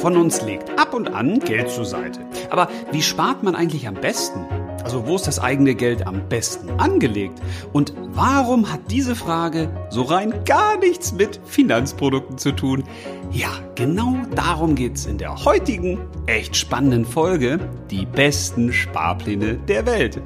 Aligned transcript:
von 0.00 0.16
uns 0.16 0.40
legt 0.40 0.78
ab 0.78 0.94
und 0.94 1.08
an 1.08 1.40
Geld 1.40 1.70
zur 1.70 1.84
Seite. 1.84 2.20
Aber 2.48 2.68
wie 2.90 3.02
spart 3.02 3.42
man 3.42 3.54
eigentlich 3.54 3.86
am 3.86 3.94
besten? 3.94 4.46
Also 4.82 5.06
wo 5.06 5.16
ist 5.16 5.26
das 5.26 5.38
eigene 5.38 5.74
Geld 5.74 6.06
am 6.06 6.26
besten 6.26 6.70
angelegt? 6.80 7.38
Und 7.74 7.92
warum 8.08 8.72
hat 8.72 8.80
diese 8.90 9.14
Frage 9.14 9.68
so 9.90 10.02
rein 10.02 10.32
gar 10.46 10.78
nichts 10.78 11.12
mit 11.12 11.38
Finanzprodukten 11.44 12.38
zu 12.38 12.52
tun? 12.52 12.84
Ja, 13.30 13.50
genau 13.74 14.16
darum 14.34 14.74
geht's 14.74 15.04
in 15.04 15.18
der 15.18 15.44
heutigen, 15.44 16.00
echt 16.26 16.56
spannenden 16.56 17.04
Folge, 17.04 17.58
die 17.90 18.06
besten 18.06 18.72
Sparpläne 18.72 19.58
der 19.68 19.84
Welt. 19.84 20.22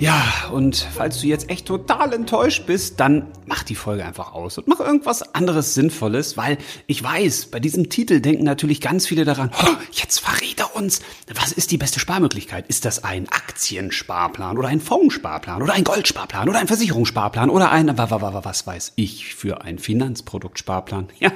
Ja, 0.00 0.48
und 0.50 0.76
falls 0.76 1.20
du 1.20 1.26
jetzt 1.26 1.50
echt 1.50 1.66
total 1.66 2.14
enttäuscht 2.14 2.64
bist, 2.64 3.00
dann 3.00 3.26
mach 3.44 3.64
die 3.64 3.74
Folge 3.74 4.02
einfach 4.02 4.32
aus 4.32 4.56
und 4.56 4.66
mach 4.66 4.80
irgendwas 4.80 5.34
anderes 5.34 5.74
Sinnvolles, 5.74 6.38
weil 6.38 6.56
ich 6.86 7.02
weiß, 7.02 7.48
bei 7.50 7.60
diesem 7.60 7.90
Titel 7.90 8.20
denken 8.20 8.44
natürlich 8.44 8.80
ganz 8.80 9.06
viele 9.06 9.26
daran, 9.26 9.50
oh, 9.62 9.66
jetzt 9.92 10.20
verrät 10.20 10.58
er 10.58 10.74
uns, 10.74 11.02
was 11.34 11.52
ist 11.52 11.70
die 11.70 11.76
beste 11.76 12.00
Sparmöglichkeit? 12.00 12.66
Ist 12.68 12.86
das 12.86 13.04
ein 13.04 13.28
Aktiensparplan 13.28 14.56
oder 14.56 14.68
ein 14.68 14.80
Fondssparplan 14.80 15.60
oder 15.60 15.74
ein 15.74 15.84
Goldsparplan 15.84 16.48
oder 16.48 16.60
ein 16.60 16.68
Versicherungssparplan 16.68 17.50
oder 17.50 17.70
ein, 17.70 17.94
was 17.98 18.66
weiß 18.66 18.94
ich, 18.96 19.34
für 19.34 19.60
ein 19.60 19.78
Finanzproduktsparplan? 19.78 21.08
Ja, 21.20 21.32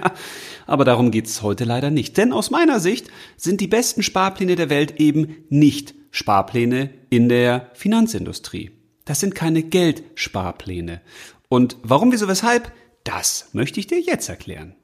aber 0.67 0.87
darum 0.87 1.11
geht's 1.11 1.43
heute 1.43 1.65
leider 1.65 1.91
nicht, 1.91 2.17
denn 2.17 2.33
aus 2.33 2.51
meiner 2.51 2.81
Sicht 2.81 3.09
sind 3.37 3.61
die 3.61 3.67
besten 3.67 4.03
Sparpläne 4.03 4.57
der 4.57 4.71
Welt 4.71 4.99
eben 4.99 5.45
nicht 5.51 5.95
Sparpläne 6.15 6.91
in 7.11 7.29
der 7.29 7.71
Finanzindustrie. 7.75 8.71
Das 9.05 9.19
sind 9.19 9.35
keine 9.35 9.65
Geldsparpläne. 9.65 11.01
Und 11.49 11.77
warum, 11.83 12.13
wieso, 12.13 12.29
weshalb? 12.29 12.71
Das 13.03 13.49
möchte 13.53 13.81
ich 13.81 13.89
dir 13.89 14.01
jetzt 14.01 14.29
erklären. 14.29 14.77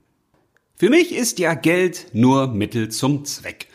Für 0.74 0.90
mich 0.90 1.14
ist 1.14 1.38
ja 1.38 1.54
Geld 1.54 2.08
nur 2.14 2.48
Mittel 2.48 2.88
zum 2.88 3.24
Zweck. 3.24 3.68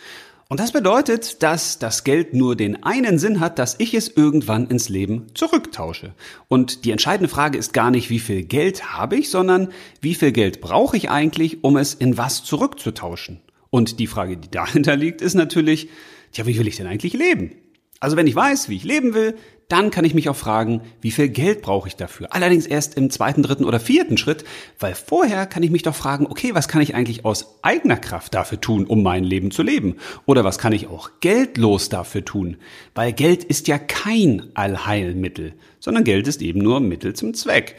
Und 0.49 0.59
das 0.59 0.73
bedeutet, 0.73 1.43
dass 1.43 1.80
das 1.80 2.03
Geld 2.03 2.33
nur 2.33 2.57
den 2.57 2.83
einen 2.83 3.19
Sinn 3.19 3.39
hat, 3.39 3.58
dass 3.58 3.75
ich 3.80 3.93
es 3.93 4.09
irgendwann 4.09 4.67
ins 4.67 4.89
Leben 4.89 5.27
zurücktausche. 5.33 6.13
Und 6.49 6.83
die 6.83 6.91
entscheidende 6.91 7.30
Frage 7.30 7.58
ist 7.58 7.71
gar 7.71 7.89
nicht, 7.89 8.09
wie 8.09 8.19
viel 8.19 8.43
Geld 8.43 8.91
habe 8.91 9.15
ich, 9.15 9.30
sondern 9.30 9.69
wie 10.02 10.13
viel 10.13 10.33
Geld 10.33 10.59
brauche 10.59 10.97
ich 10.97 11.09
eigentlich, 11.09 11.63
um 11.63 11.77
es 11.77 11.93
in 11.93 12.17
was 12.17 12.43
zurückzutauschen. 12.43 13.39
Und 13.75 13.99
die 13.99 14.07
Frage, 14.07 14.37
die 14.37 14.49
dahinter 14.49 14.95
liegt, 14.95 15.21
ist 15.21 15.33
natürlich, 15.33 15.89
Tja, 16.31 16.45
wie 16.47 16.57
will 16.57 16.65
ich 16.65 16.77
denn 16.77 16.87
eigentlich 16.87 17.11
leben? 17.11 17.51
Also 17.99 18.15
wenn 18.15 18.25
ich 18.25 18.33
weiß, 18.33 18.69
wie 18.69 18.77
ich 18.77 18.85
leben 18.85 19.13
will, 19.13 19.35
dann 19.67 19.91
kann 19.91 20.05
ich 20.05 20.13
mich 20.13 20.29
auch 20.29 20.35
fragen, 20.37 20.79
wie 21.01 21.11
viel 21.11 21.27
Geld 21.27 21.61
brauche 21.61 21.89
ich 21.89 21.97
dafür? 21.97 22.33
Allerdings 22.33 22.67
erst 22.67 22.95
im 22.95 23.09
zweiten, 23.09 23.43
dritten 23.43 23.65
oder 23.65 23.81
vierten 23.81 24.15
Schritt, 24.15 24.45
weil 24.79 24.95
vorher 24.95 25.45
kann 25.45 25.61
ich 25.61 25.71
mich 25.71 25.83
doch 25.83 25.95
fragen, 25.95 26.25
okay, 26.25 26.51
was 26.53 26.69
kann 26.69 26.81
ich 26.81 26.95
eigentlich 26.95 27.25
aus 27.25 27.59
eigener 27.63 27.97
Kraft 27.97 28.33
dafür 28.33 28.61
tun, 28.61 28.85
um 28.85 29.03
mein 29.03 29.25
Leben 29.25 29.51
zu 29.51 29.61
leben? 29.61 29.97
Oder 30.25 30.45
was 30.45 30.57
kann 30.57 30.71
ich 30.71 30.87
auch 30.87 31.09
geldlos 31.19 31.89
dafür 31.89 32.23
tun? 32.23 32.55
Weil 32.93 33.11
Geld 33.11 33.43
ist 33.43 33.67
ja 33.67 33.77
kein 33.77 34.51
Allheilmittel, 34.53 35.53
sondern 35.81 36.05
Geld 36.05 36.29
ist 36.29 36.41
eben 36.41 36.61
nur 36.61 36.79
Mittel 36.79 37.13
zum 37.13 37.33
Zweck. 37.33 37.75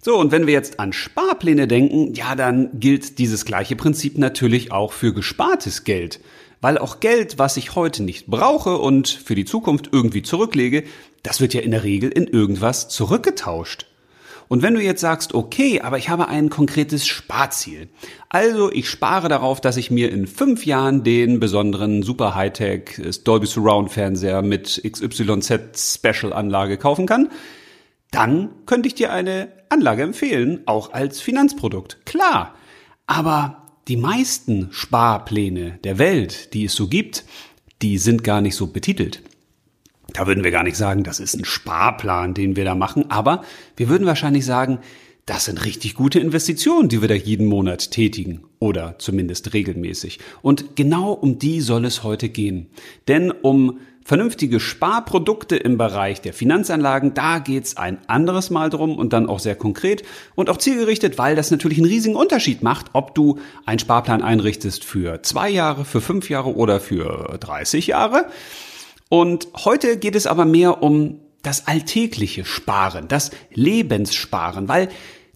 So, 0.00 0.16
und 0.16 0.30
wenn 0.30 0.46
wir 0.46 0.54
jetzt 0.54 0.78
an 0.78 0.92
Sparpläne 0.92 1.66
denken, 1.66 2.14
ja, 2.14 2.34
dann 2.34 2.78
gilt 2.78 3.18
dieses 3.18 3.44
gleiche 3.44 3.76
Prinzip 3.76 4.16
natürlich 4.16 4.72
auch 4.72 4.92
für 4.92 5.12
gespartes 5.12 5.84
Geld 5.84 6.20
weil 6.60 6.78
auch 6.78 7.00
Geld, 7.00 7.38
was 7.38 7.56
ich 7.56 7.74
heute 7.74 8.02
nicht 8.02 8.26
brauche 8.26 8.78
und 8.78 9.08
für 9.08 9.34
die 9.34 9.44
Zukunft 9.44 9.90
irgendwie 9.92 10.22
zurücklege, 10.22 10.84
das 11.22 11.40
wird 11.40 11.54
ja 11.54 11.60
in 11.60 11.70
der 11.70 11.84
Regel 11.84 12.10
in 12.10 12.26
irgendwas 12.26 12.88
zurückgetauscht. 12.88 13.86
Und 14.48 14.62
wenn 14.62 14.72
du 14.72 14.80
jetzt 14.80 15.02
sagst, 15.02 15.34
okay, 15.34 15.82
aber 15.82 15.98
ich 15.98 16.08
habe 16.08 16.28
ein 16.28 16.48
konkretes 16.48 17.06
Sparziel. 17.06 17.88
Also 18.30 18.72
ich 18.72 18.88
spare 18.88 19.28
darauf, 19.28 19.60
dass 19.60 19.76
ich 19.76 19.90
mir 19.90 20.10
in 20.10 20.26
fünf 20.26 20.64
Jahren 20.64 21.04
den 21.04 21.38
besonderen 21.38 22.02
Super 22.02 22.34
Hightech 22.34 23.22
Dolby 23.24 23.46
Surround 23.46 23.92
Fernseher 23.92 24.40
mit 24.40 24.80
XYZ 24.90 25.52
Special 25.76 26.32
Anlage 26.32 26.78
kaufen 26.78 27.04
kann. 27.04 27.28
Dann 28.10 28.50
könnte 28.66 28.88
ich 28.88 28.94
dir 28.94 29.12
eine 29.12 29.52
Anlage 29.68 30.02
empfehlen, 30.02 30.60
auch 30.66 30.92
als 30.92 31.20
Finanzprodukt. 31.20 32.04
Klar. 32.06 32.54
Aber 33.06 33.68
die 33.88 33.96
meisten 33.96 34.68
Sparpläne 34.70 35.78
der 35.84 35.98
Welt, 35.98 36.52
die 36.54 36.64
es 36.64 36.74
so 36.74 36.88
gibt, 36.88 37.24
die 37.82 37.98
sind 37.98 38.24
gar 38.24 38.40
nicht 38.40 38.54
so 38.54 38.66
betitelt. 38.66 39.22
Da 40.12 40.26
würden 40.26 40.44
wir 40.44 40.50
gar 40.50 40.62
nicht 40.62 40.76
sagen, 40.76 41.04
das 41.04 41.20
ist 41.20 41.34
ein 41.34 41.44
Sparplan, 41.44 42.34
den 42.34 42.56
wir 42.56 42.64
da 42.64 42.74
machen, 42.74 43.10
aber 43.10 43.44
wir 43.76 43.88
würden 43.88 44.06
wahrscheinlich 44.06 44.44
sagen, 44.44 44.78
das 45.26 45.44
sind 45.44 45.64
richtig 45.66 45.94
gute 45.94 46.18
Investitionen, 46.20 46.88
die 46.88 47.02
wir 47.02 47.08
da 47.08 47.14
jeden 47.14 47.46
Monat 47.46 47.90
tätigen 47.90 48.44
oder 48.60 48.98
zumindest 48.98 49.52
regelmäßig. 49.52 50.20
Und 50.40 50.74
genau 50.74 51.12
um 51.12 51.38
die 51.38 51.60
soll 51.60 51.84
es 51.84 52.02
heute 52.02 52.30
gehen. 52.30 52.68
Denn 53.08 53.30
um 53.30 53.78
vernünftige 54.08 54.58
Sparprodukte 54.58 55.56
im 55.56 55.76
Bereich 55.76 56.22
der 56.22 56.32
Finanzanlagen, 56.32 57.12
da 57.12 57.40
geht's 57.40 57.76
ein 57.76 57.98
anderes 58.06 58.48
Mal 58.48 58.70
drum 58.70 58.96
und 58.96 59.12
dann 59.12 59.28
auch 59.28 59.38
sehr 59.38 59.54
konkret 59.54 60.02
und 60.34 60.48
auch 60.48 60.56
zielgerichtet, 60.56 61.18
weil 61.18 61.36
das 61.36 61.50
natürlich 61.50 61.76
einen 61.76 61.88
riesigen 61.88 62.16
Unterschied 62.16 62.62
macht, 62.62 62.86
ob 62.94 63.14
du 63.14 63.38
einen 63.66 63.78
Sparplan 63.78 64.22
einrichtest 64.22 64.82
für 64.82 65.22
zwei 65.22 65.50
Jahre, 65.50 65.84
für 65.84 66.00
fünf 66.00 66.30
Jahre 66.30 66.56
oder 66.56 66.80
für 66.80 67.36
30 67.38 67.88
Jahre. 67.88 68.30
Und 69.10 69.48
heute 69.66 69.98
geht 69.98 70.16
es 70.16 70.26
aber 70.26 70.46
mehr 70.46 70.82
um 70.82 71.20
das 71.42 71.66
alltägliche 71.66 72.46
Sparen, 72.46 73.08
das 73.08 73.30
Lebenssparen, 73.52 74.68
weil 74.68 74.88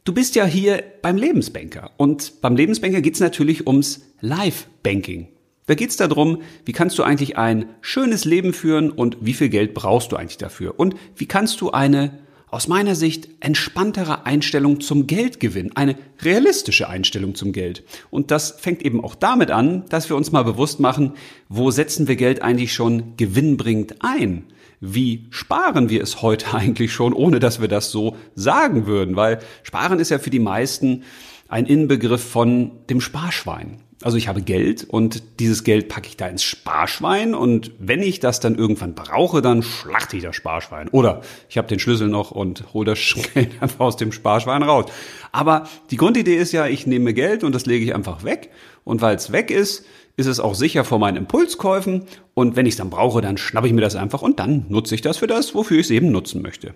du 0.05 0.15
bist 0.15 0.35
ja 0.35 0.47
hier 0.47 0.83
beim 1.03 1.19
Lebensbanker 1.19 1.91
und 1.99 2.41
beim 2.41 2.57
Lebensbanker 2.57 3.03
geht's 3.03 3.21
natürlich 3.21 3.67
ums 3.67 4.01
Live-Banking. 4.23 5.29
Da 5.67 5.75
geht's 5.75 5.97
darum, 5.97 6.43
wie 6.65 6.73
kannst 6.73 6.99
du 6.99 7.05
eigentlich 7.05 7.39
ein 7.39 7.67
schönes 7.81 8.25
Leben 8.25 8.53
führen 8.53 8.91
und 8.91 9.19
wie 9.21 9.33
viel 9.33 9.49
Geld 9.49 9.75
brauchst 9.75 10.11
du 10.11 10.17
eigentlich 10.17 10.39
dafür? 10.39 10.79
Und 10.79 10.97
wie 11.15 11.27
kannst 11.27 11.61
du 11.61 11.71
eine, 11.71 12.19
aus 12.49 12.67
meiner 12.67 12.97
Sicht, 12.97 13.29
entspanntere 13.39 14.27
Einstellung 14.27 14.81
zum 14.81 15.07
Geld 15.07 15.39
gewinnen? 15.39 15.71
Eine 15.77 15.97
realistische 16.21 16.89
Einstellung 16.89 17.37
zum 17.37 17.53
Geld. 17.53 17.85
Und 18.11 18.33
das 18.33 18.51
fängt 18.59 18.83
eben 18.83 19.05
auch 19.05 19.15
damit 19.15 19.53
an, 19.53 19.85
dass 19.89 20.09
wir 20.09 20.17
uns 20.17 20.33
mal 20.33 20.43
bewusst 20.43 20.81
machen, 20.81 21.13
wo 21.49 21.71
setzen 21.71 22.09
wir 22.09 22.17
Geld 22.17 22.43
eigentlich 22.43 22.73
schon 22.73 23.17
gewinnbringend 23.17 23.97
ein? 24.01 24.47
Wie 24.81 25.29
sparen 25.31 25.91
wir 25.91 26.03
es 26.03 26.23
heute 26.23 26.55
eigentlich 26.55 26.93
schon, 26.93 27.13
ohne 27.13 27.39
dass 27.39 27.61
wir 27.61 27.69
das 27.69 27.93
so 27.93 28.17
sagen 28.35 28.87
würden? 28.87 29.15
Weil 29.15 29.39
sparen 29.63 30.01
ist 30.01 30.11
ja 30.11 30.19
für 30.19 30.31
die 30.31 30.41
meisten 30.41 31.05
ein 31.47 31.67
Inbegriff 31.67 32.23
von 32.23 32.73
dem 32.91 33.01
Sparschwein. 33.01 33.79
Also 34.03 34.17
ich 34.17 34.29
habe 34.29 34.43
Geld 34.43 34.85
und 34.85 35.23
dieses 35.39 35.65
Geld 35.65 35.89
packe 35.89 36.09
ich 36.09 36.17
da 36.17 36.27
ins 36.27 36.43
Sparschwein 36.43 37.35
und 37.35 37.73
wenn 37.79 38.03
ich 38.03 38.21
das 38.21 38.41
dann 38.41 38.57
irgendwann 38.57 38.95
brauche, 38.95 39.43
dann 39.43 39.63
schlachte 39.63 40.17
ich 40.17 40.23
das 40.23 40.37
Sparschwein. 40.37 40.89
Oder 40.89 41.23
ich 41.49 41.59
habe 41.59 41.69
den 41.69 41.79
Schlüssel 41.79 42.09
noch 42.09 42.31
und 42.31 42.73
hole 42.75 42.87
das 42.87 42.99
Geld 43.35 43.51
einfach 43.61 43.81
aus 43.81 43.97
dem 43.97 44.13
Sparschwein 44.13 44.63
raus. 44.63 44.87
Aber 45.31 45.69
die 45.91 45.97
Grundidee 45.97 46.37
ist 46.37 46.53
ja, 46.53 46.67
ich 46.67 46.87
nehme 46.87 47.15
Geld 47.15 47.45
und 47.45 47.55
das 47.55 47.67
lege 47.67 47.85
ich 47.85 47.95
einfach 47.95 48.25
weg. 48.25 48.51
Und 48.85 49.01
weil 49.01 49.17
es 49.17 49.33
weg 49.33 49.51
ist, 49.51 49.85
ist 50.17 50.27
es 50.27 50.41
auch 50.41 50.55
sicher 50.55 50.85
vor 50.85 50.99
meinen 50.99 51.17
Impulskäufen. 51.17 52.05
Und 52.35 52.57
wenn 52.57 52.67
ich 52.67 52.75
es 52.75 52.79
dann 52.79 52.91
brauche, 52.91 53.21
dann 53.21 53.39
schnappe 53.39 53.67
ich 53.67 53.73
mir 53.73 53.81
das 53.81 53.97
einfach 53.97 54.23
und 54.23 54.39
dann 54.39 54.67
nutze 54.69 54.95
ich 54.95 55.01
das 55.01 55.19
für 55.19 55.27
das, 55.27 55.55
wofür 55.55 55.79
ich 55.79 55.87
es 55.87 55.91
eben 55.91 56.11
nutzen 56.11 56.43
möchte. 56.43 56.75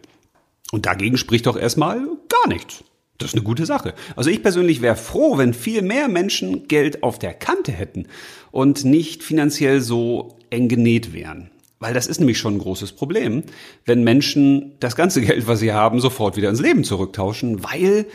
Und 0.72 0.86
dagegen 0.86 1.16
spricht 1.16 1.47
doch 1.47 1.56
erstmal 1.56 2.00
gar 2.28 2.48
nichts. 2.48 2.84
Das 3.19 3.31
ist 3.31 3.34
eine 3.34 3.44
gute 3.44 3.66
Sache. 3.66 3.94
Also 4.15 4.31
ich 4.31 4.43
persönlich 4.43 4.82
wäre 4.82 4.97
froh, 4.97 5.38
wenn 5.38 5.54
viel 5.54 5.82
mehr 5.82 6.09
Menschen 6.09 6.69
Geld 6.69 7.03
auf 7.03 7.19
der 7.19 7.34
Kante 7.34 7.72
hätten 7.72 8.06
und 8.50 8.84
nicht 8.84 9.22
finanziell 9.22 9.81
so 9.81 10.37
eng 10.50 10.69
genäht 10.69 11.12
wären. 11.12 11.50
Weil 11.78 11.94
das 11.94 12.06
ist 12.06 12.19
nämlich 12.19 12.38
schon 12.38 12.54
ein 12.56 12.60
großes 12.60 12.93
Problem, 12.93 13.43
wenn 13.84 14.03
Menschen 14.03 14.72
das 14.81 14.97
ganze 14.97 15.21
Geld, 15.22 15.47
was 15.47 15.60
sie 15.60 15.72
haben, 15.72 16.00
sofort 16.00 16.36
wieder 16.36 16.51
ins 16.51 16.60
Leben 16.60 16.84
zurücktauschen, 16.84 17.65
weil, 17.65 18.07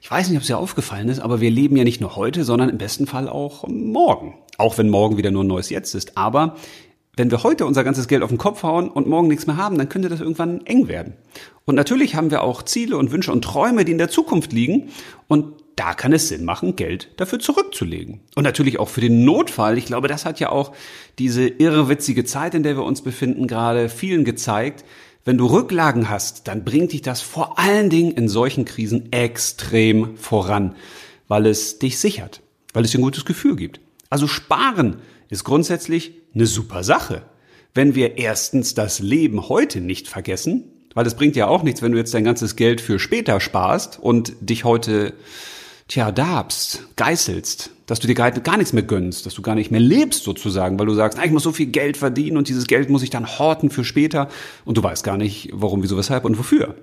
ich 0.00 0.10
weiß 0.10 0.28
nicht, 0.28 0.36
ob 0.36 0.42
es 0.42 0.46
dir 0.48 0.58
aufgefallen 0.58 1.08
ist, 1.08 1.20
aber 1.20 1.40
wir 1.40 1.50
leben 1.50 1.76
ja 1.76 1.84
nicht 1.84 2.00
nur 2.00 2.16
heute, 2.16 2.44
sondern 2.44 2.68
im 2.68 2.78
besten 2.78 3.06
Fall 3.06 3.28
auch 3.28 3.66
morgen. 3.68 4.34
Auch 4.58 4.78
wenn 4.78 4.90
morgen 4.90 5.16
wieder 5.16 5.30
nur 5.30 5.44
ein 5.44 5.48
neues 5.48 5.70
Jetzt 5.70 5.94
ist. 5.94 6.16
Aber 6.16 6.56
wenn 7.20 7.30
wir 7.30 7.42
heute 7.42 7.66
unser 7.66 7.84
ganzes 7.84 8.08
Geld 8.08 8.22
auf 8.22 8.30
den 8.30 8.38
Kopf 8.38 8.62
hauen 8.62 8.88
und 8.88 9.06
morgen 9.06 9.28
nichts 9.28 9.46
mehr 9.46 9.58
haben, 9.58 9.76
dann 9.76 9.90
könnte 9.90 10.08
das 10.08 10.20
irgendwann 10.20 10.64
eng 10.64 10.88
werden. 10.88 11.12
Und 11.66 11.74
natürlich 11.74 12.14
haben 12.14 12.30
wir 12.30 12.42
auch 12.42 12.62
Ziele 12.62 12.96
und 12.96 13.12
Wünsche 13.12 13.30
und 13.30 13.44
Träume, 13.44 13.84
die 13.84 13.92
in 13.92 13.98
der 13.98 14.08
Zukunft 14.08 14.54
liegen. 14.54 14.88
Und 15.28 15.52
da 15.76 15.92
kann 15.92 16.14
es 16.14 16.28
Sinn 16.28 16.46
machen, 16.46 16.76
Geld 16.76 17.10
dafür 17.18 17.38
zurückzulegen. 17.38 18.20
Und 18.36 18.44
natürlich 18.44 18.80
auch 18.80 18.88
für 18.88 19.02
den 19.02 19.26
Notfall. 19.26 19.76
Ich 19.76 19.84
glaube, 19.84 20.08
das 20.08 20.24
hat 20.24 20.40
ja 20.40 20.48
auch 20.48 20.72
diese 21.18 21.46
irrewitzige 21.46 22.24
Zeit, 22.24 22.54
in 22.54 22.62
der 22.62 22.78
wir 22.78 22.84
uns 22.84 23.02
befinden, 23.02 23.46
gerade 23.46 23.90
vielen 23.90 24.24
gezeigt. 24.24 24.86
Wenn 25.22 25.36
du 25.36 25.44
Rücklagen 25.44 26.08
hast, 26.08 26.48
dann 26.48 26.64
bringt 26.64 26.92
dich 26.92 27.02
das 27.02 27.20
vor 27.20 27.58
allen 27.58 27.90
Dingen 27.90 28.12
in 28.12 28.28
solchen 28.28 28.64
Krisen 28.64 29.12
extrem 29.12 30.16
voran, 30.16 30.74
weil 31.28 31.44
es 31.44 31.78
dich 31.78 31.98
sichert, 31.98 32.40
weil 32.72 32.86
es 32.86 32.92
dir 32.92 32.98
ein 32.98 33.02
gutes 33.02 33.26
Gefühl 33.26 33.56
gibt. 33.56 33.78
Also 34.08 34.26
sparen 34.26 34.96
ist 35.30 35.44
grundsätzlich 35.44 36.12
eine 36.34 36.46
super 36.46 36.84
Sache. 36.84 37.22
Wenn 37.72 37.94
wir 37.94 38.18
erstens 38.18 38.74
das 38.74 38.98
Leben 38.98 39.48
heute 39.48 39.80
nicht 39.80 40.08
vergessen, 40.08 40.64
weil 40.94 41.06
es 41.06 41.14
bringt 41.14 41.36
ja 41.36 41.46
auch 41.46 41.62
nichts, 41.62 41.82
wenn 41.82 41.92
du 41.92 41.98
jetzt 41.98 42.12
dein 42.14 42.24
ganzes 42.24 42.56
Geld 42.56 42.80
für 42.80 42.98
später 42.98 43.40
sparst 43.40 43.98
und 44.00 44.34
dich 44.40 44.64
heute 44.64 45.14
tja, 45.90 46.12
darbst, 46.12 46.84
geißelst, 46.94 47.72
dass 47.86 47.98
du 47.98 48.06
dir 48.06 48.14
gar 48.14 48.56
nichts 48.56 48.72
mehr 48.72 48.84
gönnst, 48.84 49.26
dass 49.26 49.34
du 49.34 49.42
gar 49.42 49.56
nicht 49.56 49.72
mehr 49.72 49.80
lebst 49.80 50.22
sozusagen, 50.22 50.78
weil 50.78 50.86
du 50.86 50.94
sagst, 50.94 51.18
na, 51.18 51.24
ich 51.24 51.32
muss 51.32 51.42
so 51.42 51.50
viel 51.50 51.66
Geld 51.66 51.96
verdienen 51.96 52.36
und 52.36 52.48
dieses 52.48 52.68
Geld 52.68 52.88
muss 52.90 53.02
ich 53.02 53.10
dann 53.10 53.38
horten 53.38 53.70
für 53.70 53.84
später 53.84 54.28
und 54.64 54.78
du 54.78 54.82
weißt 54.84 55.02
gar 55.02 55.16
nicht, 55.16 55.50
warum, 55.52 55.82
wieso, 55.82 55.98
weshalb 55.98 56.24
und 56.24 56.38
wofür. 56.38 56.76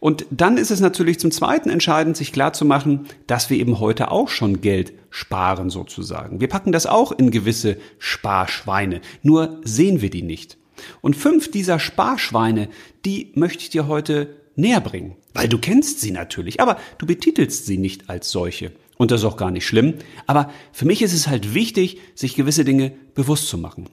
Und 0.00 0.24
dann 0.30 0.56
ist 0.56 0.70
es 0.70 0.80
natürlich 0.80 1.20
zum 1.20 1.30
Zweiten 1.30 1.68
entscheidend, 1.68 2.16
sich 2.16 2.32
klar 2.32 2.54
zu 2.54 2.64
machen, 2.64 3.06
dass 3.26 3.50
wir 3.50 3.58
eben 3.58 3.78
heute 3.78 4.10
auch 4.10 4.28
schon 4.28 4.62
Geld 4.62 4.94
sparen 5.10 5.68
sozusagen. 5.68 6.40
Wir 6.40 6.48
packen 6.48 6.72
das 6.72 6.86
auch 6.86 7.12
in 7.12 7.30
gewisse 7.30 7.76
Sparschweine, 7.98 9.02
nur 9.22 9.60
sehen 9.64 10.00
wir 10.00 10.08
die 10.08 10.22
nicht. 10.22 10.56
Und 11.02 11.14
fünf 11.14 11.50
dieser 11.50 11.78
Sparschweine, 11.78 12.70
die 13.04 13.32
möchte 13.34 13.64
ich 13.64 13.68
dir 13.68 13.86
heute 13.86 14.39
näher 14.60 14.80
bringen. 14.80 15.16
Weil 15.34 15.48
du 15.48 15.58
kennst 15.58 16.00
sie 16.00 16.10
natürlich, 16.10 16.60
aber 16.60 16.76
du 16.98 17.06
betitelst 17.06 17.66
sie 17.66 17.78
nicht 17.78 18.10
als 18.10 18.30
solche. 18.30 18.72
Und 18.96 19.10
das 19.10 19.22
ist 19.22 19.26
auch 19.26 19.36
gar 19.36 19.50
nicht 19.50 19.66
schlimm. 19.66 19.94
Aber 20.26 20.50
für 20.72 20.84
mich 20.84 21.02
ist 21.02 21.14
es 21.14 21.26
halt 21.26 21.54
wichtig, 21.54 21.98
sich 22.14 22.34
gewisse 22.34 22.64
Dinge 22.64 22.92
bewusst 23.14 23.48
zu 23.48 23.56
machen. 23.56 23.88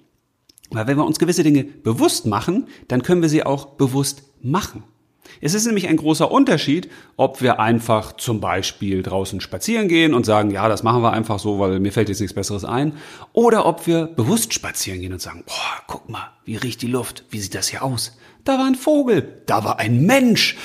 Weil 0.70 0.88
wenn 0.88 0.98
wir 0.98 1.06
uns 1.06 1.20
gewisse 1.20 1.44
Dinge 1.44 1.64
bewusst 1.64 2.26
machen, 2.26 2.68
dann 2.88 3.04
können 3.04 3.22
wir 3.22 3.30
sie 3.30 3.46
auch 3.46 3.66
bewusst 3.78 4.24
machen. 4.42 4.84
Es 5.42 5.54
ist 5.54 5.66
nämlich 5.66 5.88
ein 5.88 5.98
großer 5.98 6.32
Unterschied, 6.32 6.90
ob 7.16 7.42
wir 7.42 7.60
einfach 7.60 8.14
zum 8.14 8.40
Beispiel 8.40 9.04
draußen 9.04 9.42
spazieren 9.42 9.88
gehen 9.88 10.14
und 10.14 10.26
sagen, 10.26 10.52
ja, 10.52 10.68
das 10.68 10.84
machen 10.84 11.02
wir 11.02 11.14
einfach 11.14 11.40
so, 11.40 11.60
weil 11.60 11.80
mir 11.80 11.92
fällt 11.92 12.10
jetzt 12.10 12.22
nichts 12.22 12.34
Besseres 12.34 12.66
ein, 12.66 12.94
oder 13.34 13.66
ob 13.66 13.88
wir 13.88 14.08
bewusst 14.08 14.54
spazieren 14.54 15.00
gehen 15.02 15.14
und 15.14 15.22
sagen, 15.22 15.44
boah, 15.46 15.84
guck 15.88 16.10
mal, 16.10 16.32
wie 16.46 16.56
riecht 16.56 16.82
die 16.82 16.88
Luft, 16.88 17.26
wie 17.30 17.40
sieht 17.40 17.56
das 17.56 17.68
hier 17.68 17.84
aus? 17.84 18.18
Da 18.48 18.58
war 18.58 18.66
ein 18.66 18.76
Vogel, 18.76 19.42
da 19.46 19.64
war 19.64 19.78
ein 19.78 20.06
Mensch, 20.06 20.56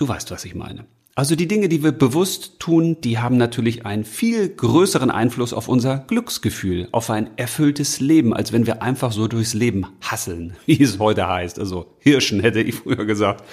Du 0.00 0.08
weißt, 0.08 0.30
was 0.30 0.46
ich 0.46 0.54
meine. 0.54 0.86
Also 1.14 1.36
die 1.36 1.46
Dinge, 1.46 1.68
die 1.68 1.84
wir 1.84 1.92
bewusst 1.92 2.58
tun, 2.58 3.02
die 3.02 3.18
haben 3.18 3.36
natürlich 3.36 3.84
einen 3.84 4.04
viel 4.06 4.48
größeren 4.48 5.10
Einfluss 5.10 5.52
auf 5.52 5.68
unser 5.68 5.98
Glücksgefühl, 5.98 6.88
auf 6.90 7.10
ein 7.10 7.28
erfülltes 7.36 8.00
Leben, 8.00 8.32
als 8.32 8.50
wenn 8.50 8.66
wir 8.66 8.80
einfach 8.80 9.12
so 9.12 9.28
durchs 9.28 9.52
Leben 9.52 9.88
hasseln, 10.00 10.56
wie 10.64 10.82
es 10.82 10.98
heute 10.98 11.28
heißt. 11.28 11.58
Also 11.58 11.94
Hirschen 11.98 12.40
hätte 12.40 12.62
ich 12.62 12.76
früher 12.76 13.04
gesagt. 13.04 13.44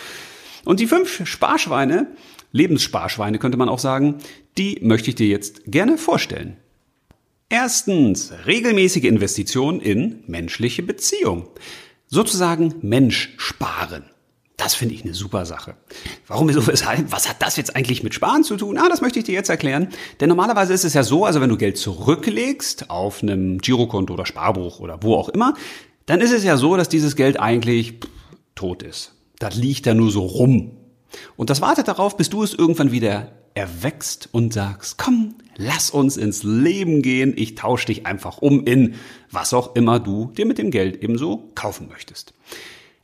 Und 0.63 0.79
die 0.79 0.87
fünf 0.87 1.27
Sparschweine, 1.27 2.15
Lebenssparschweine 2.53 3.39
könnte 3.39 3.57
man 3.57 3.67
auch 3.67 3.79
sagen, 3.79 4.19
die 4.57 4.79
möchte 4.81 5.09
ich 5.09 5.15
dir 5.15 5.27
jetzt 5.27 5.63
gerne 5.65 5.97
vorstellen. 5.97 6.55
Erstens, 7.49 8.31
regelmäßige 8.45 9.03
Investition 9.03 9.81
in 9.81 10.23
menschliche 10.27 10.83
Beziehung. 10.83 11.49
Sozusagen 12.07 12.75
Mensch 12.81 13.33
sparen. 13.37 14.03
Das 14.55 14.73
finde 14.73 14.95
ich 14.95 15.03
eine 15.03 15.13
super 15.13 15.45
Sache. 15.45 15.75
Warum, 16.25 16.47
wieso, 16.47 16.65
weshalb? 16.65 17.11
Was 17.11 17.29
hat 17.29 17.41
das 17.41 17.57
jetzt 17.57 17.75
eigentlich 17.75 18.01
mit 18.01 18.15
Sparen 18.15 18.43
zu 18.43 18.57
tun? 18.57 18.77
Ah, 18.79 18.89
das 18.89 19.01
möchte 19.01 19.19
ich 19.19 19.25
dir 19.25 19.35
jetzt 19.35 19.49
erklären. 19.49 19.89
Denn 20.19 20.29
normalerweise 20.29 20.73
ist 20.73 20.83
es 20.83 20.95
ja 20.95 21.03
so, 21.03 21.25
also 21.25 21.41
wenn 21.41 21.49
du 21.49 21.57
Geld 21.57 21.77
zurücklegst 21.77 22.89
auf 22.89 23.21
einem 23.21 23.59
Girokonto 23.59 24.15
oder 24.15 24.25
Sparbuch 24.25 24.79
oder 24.79 25.03
wo 25.03 25.15
auch 25.15 25.29
immer, 25.29 25.53
dann 26.07 26.21
ist 26.21 26.31
es 26.31 26.43
ja 26.43 26.57
so, 26.57 26.75
dass 26.75 26.89
dieses 26.89 27.15
Geld 27.15 27.39
eigentlich 27.39 27.99
tot 28.55 28.81
ist. 28.81 29.13
Das 29.37 29.55
liegt 29.55 29.85
da 29.85 29.93
nur 29.93 30.09
so 30.09 30.25
rum. 30.25 30.71
Und 31.35 31.51
das 31.51 31.61
wartet 31.61 31.87
darauf, 31.87 32.17
bis 32.17 32.29
du 32.29 32.41
es 32.41 32.53
irgendwann 32.53 32.91
wieder 32.91 33.31
erwächst 33.53 34.29
und 34.31 34.53
sagst, 34.53 34.97
komm, 34.97 35.26
lass 35.57 35.89
uns 35.89 36.17
ins 36.17 36.43
Leben 36.43 37.01
gehen, 37.01 37.33
ich 37.35 37.55
tausche 37.55 37.87
dich 37.87 38.05
einfach 38.05 38.37
um 38.39 38.65
in 38.65 38.95
was 39.31 39.53
auch 39.53 39.75
immer 39.75 39.99
du 39.99 40.31
dir 40.37 40.45
mit 40.45 40.57
dem 40.57 40.71
Geld 40.71 41.03
ebenso 41.03 41.51
kaufen 41.55 41.89
möchtest. 41.89 42.33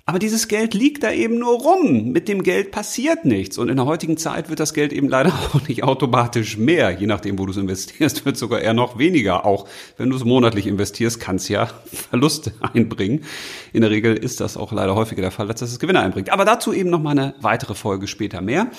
Aber 0.05 0.19
dieses 0.19 0.49
Geld 0.49 0.73
liegt 0.73 1.03
da 1.03 1.13
eben 1.13 1.39
nur 1.39 1.61
rum. 1.61 2.11
Mit 2.11 2.27
dem 2.27 2.43
Geld 2.43 2.71
passiert 2.71 3.23
nichts. 3.23 3.57
Und 3.57 3.69
in 3.69 3.77
der 3.77 3.85
heutigen 3.85 4.17
Zeit 4.17 4.49
wird 4.49 4.59
das 4.59 4.73
Geld 4.73 4.91
eben 4.91 5.07
leider 5.07 5.29
auch 5.53 5.65
nicht 5.65 5.83
automatisch 5.83 6.57
mehr. 6.57 6.91
Je 6.91 7.07
nachdem, 7.07 7.39
wo 7.39 7.45
du 7.45 7.51
es 7.51 7.57
investierst, 7.57 8.25
wird 8.25 8.35
sogar 8.35 8.59
eher 8.59 8.73
noch 8.73 8.97
weniger. 8.97 9.45
Auch 9.45 9.65
wenn 9.97 10.09
du 10.09 10.17
es 10.17 10.25
monatlich 10.25 10.67
investierst, 10.67 11.21
kann 11.21 11.37
es 11.37 11.47
ja 11.47 11.67
Verluste 11.85 12.53
einbringen. 12.73 13.23
In 13.71 13.79
der 13.79 13.91
Regel 13.91 14.17
ist 14.17 14.41
das 14.41 14.57
auch 14.57 14.73
leider 14.73 14.93
häufiger 14.93 15.21
der 15.21 15.31
Fall, 15.31 15.47
als 15.47 15.61
dass 15.61 15.71
es 15.71 15.79
Gewinne 15.79 16.01
einbringt. 16.01 16.31
Aber 16.31 16.43
dazu 16.43 16.73
eben 16.73 16.89
noch 16.89 17.01
mal 17.01 17.11
eine 17.11 17.35
weitere 17.39 17.73
Folge 17.73 18.07
später 18.07 18.41
mehr. 18.41 18.71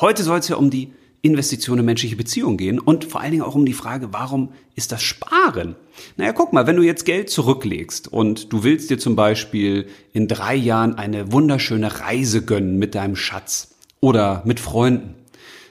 Heute 0.00 0.24
soll 0.24 0.40
es 0.40 0.48
ja 0.48 0.56
um 0.56 0.68
die 0.68 0.92
Investitionen 1.24 1.80
in 1.80 1.86
menschliche 1.86 2.16
Beziehungen 2.16 2.56
gehen 2.56 2.80
und 2.80 3.04
vor 3.04 3.20
allen 3.20 3.30
Dingen 3.30 3.44
auch 3.44 3.54
um 3.54 3.64
die 3.64 3.72
Frage, 3.72 4.12
warum 4.12 4.52
ist 4.74 4.90
das 4.90 5.02
Sparen? 5.02 5.76
Naja, 6.16 6.32
guck 6.32 6.52
mal, 6.52 6.66
wenn 6.66 6.74
du 6.74 6.82
jetzt 6.82 7.04
Geld 7.04 7.30
zurücklegst 7.30 8.08
und 8.08 8.52
du 8.52 8.64
willst 8.64 8.90
dir 8.90 8.98
zum 8.98 9.14
Beispiel 9.14 9.86
in 10.12 10.26
drei 10.26 10.56
Jahren 10.56 10.96
eine 10.96 11.30
wunderschöne 11.30 12.00
Reise 12.00 12.44
gönnen 12.44 12.76
mit 12.76 12.96
deinem 12.96 13.14
Schatz 13.14 13.76
oder 14.00 14.42
mit 14.44 14.58
Freunden, 14.58 15.14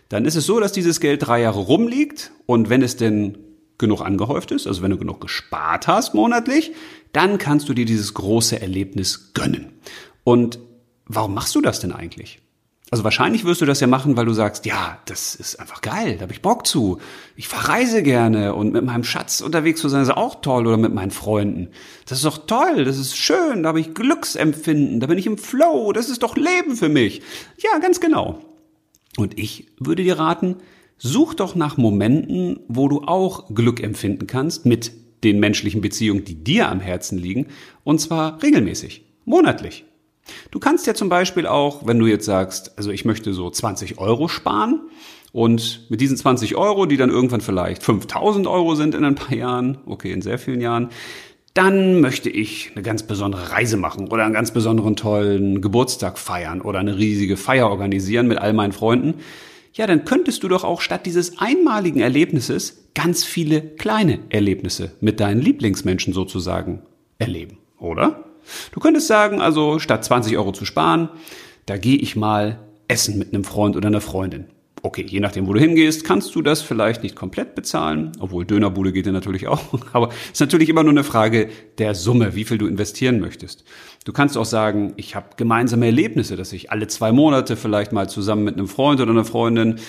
dann 0.08 0.24
ist 0.24 0.36
es 0.36 0.46
so, 0.46 0.62
dass 0.62 0.72
dieses 0.72 1.02
Geld 1.02 1.28
drei 1.28 1.42
Jahre 1.42 1.60
rumliegt 1.60 2.32
und 2.46 2.70
wenn 2.70 2.82
es 2.82 2.96
denn 2.96 3.38
genug 3.78 4.02
angehäuft 4.02 4.52
ist, 4.52 4.68
also 4.68 4.82
wenn 4.82 4.92
du 4.92 4.98
genug 4.98 5.20
gespart 5.20 5.88
hast 5.88 6.14
monatlich, 6.14 6.72
dann 7.12 7.38
kannst 7.38 7.68
du 7.68 7.74
dir 7.74 7.86
dieses 7.86 8.14
große 8.14 8.62
Erlebnis 8.62 9.34
gönnen. 9.34 9.74
Und 10.24 10.60
warum 11.06 11.34
machst 11.34 11.56
du 11.56 11.62
das 11.62 11.82
denn 11.82 11.92
eigentlich? 11.92 12.40
Also 12.92 13.06
wahrscheinlich 13.06 13.46
wirst 13.46 13.62
du 13.62 13.66
das 13.66 13.80
ja 13.80 13.88
machen, 13.88 14.18
weil 14.18 14.26
du 14.26 14.34
sagst, 14.34 14.66
ja, 14.66 15.00
das 15.06 15.34
ist 15.34 15.62
einfach 15.62 15.80
geil, 15.82 16.18
da 16.18 16.24
habe 16.24 16.34
ich 16.34 16.42
Bock 16.42 16.68
zu. 16.68 17.00
Ich 17.38 17.48
verreise 17.48 18.04
gerne 18.04 18.54
und 18.54 18.74
mit 18.74 18.84
meinem 18.84 19.06
Schatz 19.06 19.40
unterwegs 19.40 19.80
zu 19.80 19.88
sein 19.88 20.02
ist 20.02 20.10
auch 20.10 20.42
toll 20.42 20.68
oder 20.68 20.76
mit 20.76 20.94
meinen 20.94 21.12
Freunden. 21.12 21.70
Das 22.06 22.18
ist 22.18 22.26
doch 22.26 22.46
toll, 22.46 22.84
das 22.84 22.98
ist 22.98 23.16
schön, 23.16 23.64
da 23.64 23.70
habe 23.70 23.80
ich 23.80 23.94
Glücksempfinden, 23.94 25.00
da 25.00 25.08
bin 25.08 25.18
ich 25.18 25.26
im 25.26 25.38
Flow, 25.38 25.94
das 25.94 26.10
ist 26.10 26.22
doch 26.22 26.36
Leben 26.36 26.76
für 26.76 26.90
mich. 26.90 27.22
Ja, 27.60 27.80
ganz 27.80 28.02
genau. 28.02 28.40
Und 29.16 29.40
ich 29.40 29.68
würde 29.80 30.04
dir 30.04 30.20
raten, 30.20 30.58
such 30.98 31.34
doch 31.34 31.56
nach 31.56 31.78
Momenten, 31.78 32.60
wo 32.68 32.90
du 32.90 33.04
auch 33.04 33.56
Glück 33.56 33.82
empfinden 33.82 34.28
kannst 34.28 34.66
mit 34.66 34.92
den 35.24 35.40
menschlichen 35.40 35.80
Beziehungen, 35.80 36.26
die 36.26 36.44
dir 36.44 36.68
am 36.68 36.82
Herzen 36.82 37.18
liegen, 37.18 37.48
und 37.86 38.02
zwar 38.02 38.44
regelmäßig, 38.44 39.06
monatlich. 39.24 39.86
Du 40.52 40.60
kannst 40.60 40.88
ja 40.88 40.94
zum 40.94 41.10
Beispiel 41.10 41.48
auch, 41.48 41.86
wenn 41.86 42.00
du 42.00 42.08
jetzt 42.08 42.26
sagst, 42.26 42.78
also 42.78 42.92
ich 42.92 43.06
möchte 43.06 43.34
so 43.34 43.50
20 43.50 43.98
Euro 43.98 44.28
sparen 44.28 44.82
und 45.32 45.90
mit 45.90 46.02
diesen 46.02 46.18
20 46.18 46.56
Euro, 46.56 46.86
die 46.86 46.98
dann 46.98 47.10
irgendwann 47.10 47.42
vielleicht 47.42 47.84
5000 47.84 48.48
Euro 48.48 48.76
sind 48.76 48.96
in 48.96 49.06
ein 49.06 49.16
paar 49.16 49.36
Jahren, 49.36 49.78
okay, 49.86 50.12
in 50.12 50.22
sehr 50.22 50.40
vielen 50.40 50.62
Jahren, 50.62 50.90
dann 51.54 52.00
möchte 52.00 52.30
ich 52.30 52.72
eine 52.74 52.82
ganz 52.82 53.04
besondere 53.04 53.52
Reise 53.52 53.76
machen 53.78 54.08
oder 54.08 54.24
einen 54.24 54.34
ganz 54.34 54.52
besonderen 54.52 54.96
tollen 54.96 55.62
Geburtstag 55.62 56.18
feiern 56.18 56.62
oder 56.62 56.80
eine 56.80 56.98
riesige 56.98 57.36
Feier 57.36 57.70
organisieren 57.70 58.28
mit 58.28 58.38
all 58.38 58.54
meinen 58.54 58.72
Freunden. 58.72 59.16
Ja, 59.74 59.88
dann 59.88 60.06
könntest 60.06 60.44
du 60.44 60.48
doch 60.48 60.64
auch 60.64 60.82
statt 60.82 61.06
dieses 61.06 61.40
einmaligen 61.40 62.02
Erlebnisses 62.02 62.90
ganz 62.94 63.24
viele 63.24 63.62
kleine 63.62 64.20
Erlebnisse 64.30 64.92
mit 65.00 65.20
deinen 65.20 65.42
Lieblingsmenschen 65.42 66.14
sozusagen 66.14 66.82
erleben, 67.20 67.58
oder? 67.80 68.31
Du 68.72 68.80
könntest 68.80 69.08
sagen, 69.08 69.42
also 69.42 69.80
statt 69.80 70.04
20 70.04 70.38
Euro 70.38 70.52
zu 70.52 70.66
sparen, 70.66 71.10
da 71.66 71.78
gehe 71.78 71.98
ich 71.98 72.16
mal 72.16 72.60
essen 72.88 73.18
mit 73.18 73.34
einem 73.34 73.44
Freund 73.44 73.76
oder 73.76 73.88
einer 73.88 74.02
Freundin. 74.02 74.46
Okay, 74.84 75.06
je 75.08 75.20
nachdem, 75.20 75.46
wo 75.48 75.54
du 75.54 75.60
hingehst, 75.60 76.04
kannst 76.04 76.34
du 76.34 76.42
das 76.42 76.64
vielleicht 76.64 77.04
nicht 77.04 77.16
komplett 77.16 77.54
bezahlen, 77.54 78.14
obwohl 78.20 78.46
Dönerbude 78.46 78.92
geht 78.92 79.06
dir 79.06 79.12
natürlich 79.12 79.48
auch. 79.48 79.62
Aber 79.94 80.10
es 80.10 80.32
ist 80.34 80.40
natürlich 80.40 80.70
immer 80.70 80.82
nur 80.82 80.92
eine 80.92 81.04
Frage 81.04 81.50
der 81.78 81.94
Summe, 81.94 82.36
wie 82.36 82.46
viel 82.46 82.58
du 82.58 82.66
investieren 82.66 83.20
möchtest. 83.20 83.64
Du 84.06 84.12
kannst 84.12 84.38
auch 84.38 84.46
sagen, 84.46 84.94
ich 84.96 85.16
habe 85.16 85.36
gemeinsame 85.38 85.86
Erlebnisse, 85.86 86.36
dass 86.36 86.52
ich 86.52 86.72
alle 86.72 86.88
zwei 86.88 87.12
Monate 87.12 87.58
vielleicht 87.58 87.92
mal 87.92 88.10
zusammen 88.10 88.44
mit 88.44 88.58
einem 88.58 88.68
Freund 88.68 89.00
oder 89.00 89.12
einer 89.12 89.24
Freundin 89.24 89.80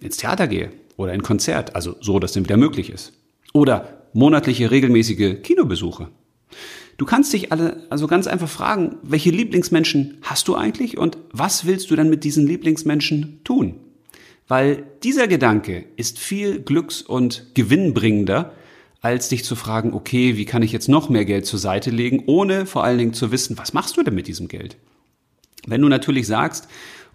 ins 0.00 0.18
Theater 0.18 0.48
gehe 0.48 0.70
oder 0.98 1.12
ein 1.12 1.22
Konzert, 1.22 1.74
also 1.74 1.96
so, 2.00 2.18
dass 2.18 2.32
dann 2.32 2.44
wieder 2.44 2.58
möglich 2.58 2.90
ist. 2.90 3.14
Oder 3.54 4.02
monatliche 4.12 4.70
regelmäßige 4.70 5.42
Kinobesuche. 5.42 6.08
Du 6.96 7.06
kannst 7.06 7.32
dich 7.32 7.50
alle 7.50 7.86
also 7.90 8.06
ganz 8.06 8.26
einfach 8.26 8.48
fragen, 8.48 8.96
welche 9.02 9.30
Lieblingsmenschen 9.30 10.18
hast 10.22 10.48
du 10.48 10.54
eigentlich 10.54 10.96
und 10.96 11.18
was 11.32 11.66
willst 11.66 11.90
du 11.90 11.96
dann 11.96 12.08
mit 12.08 12.24
diesen 12.24 12.46
Lieblingsmenschen 12.46 13.40
tun? 13.44 13.76
Weil 14.46 14.84
dieser 15.02 15.26
Gedanke 15.26 15.84
ist 15.96 16.18
viel 16.18 16.60
glücks- 16.60 17.02
und 17.02 17.54
gewinnbringender, 17.54 18.52
als 19.00 19.28
dich 19.28 19.44
zu 19.44 19.56
fragen, 19.56 19.92
okay, 19.92 20.36
wie 20.36 20.44
kann 20.44 20.62
ich 20.62 20.72
jetzt 20.72 20.88
noch 20.88 21.08
mehr 21.08 21.24
Geld 21.24 21.46
zur 21.46 21.58
Seite 21.58 21.90
legen, 21.90 22.24
ohne 22.26 22.64
vor 22.64 22.84
allen 22.84 22.98
Dingen 22.98 23.12
zu 23.12 23.32
wissen, 23.32 23.58
was 23.58 23.72
machst 23.72 23.96
du 23.96 24.02
denn 24.02 24.14
mit 24.14 24.28
diesem 24.28 24.48
Geld? 24.48 24.76
Wenn 25.66 25.82
du 25.82 25.88
natürlich 25.88 26.26
sagst, 26.26 26.68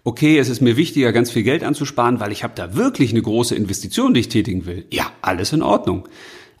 okay, 0.04 0.38
es 0.38 0.48
ist 0.48 0.60
mir 0.60 0.76
wichtiger, 0.76 1.12
ganz 1.12 1.30
viel 1.30 1.42
Geld 1.42 1.64
anzusparen, 1.64 2.20
weil 2.20 2.32
ich 2.32 2.42
habe 2.42 2.54
da 2.54 2.74
wirklich 2.74 3.10
eine 3.10 3.22
große 3.22 3.54
Investition, 3.54 4.14
die 4.14 4.20
ich 4.20 4.28
tätigen 4.28 4.66
will, 4.66 4.86
ja, 4.90 5.10
alles 5.20 5.52
in 5.52 5.62
Ordnung. 5.62 6.08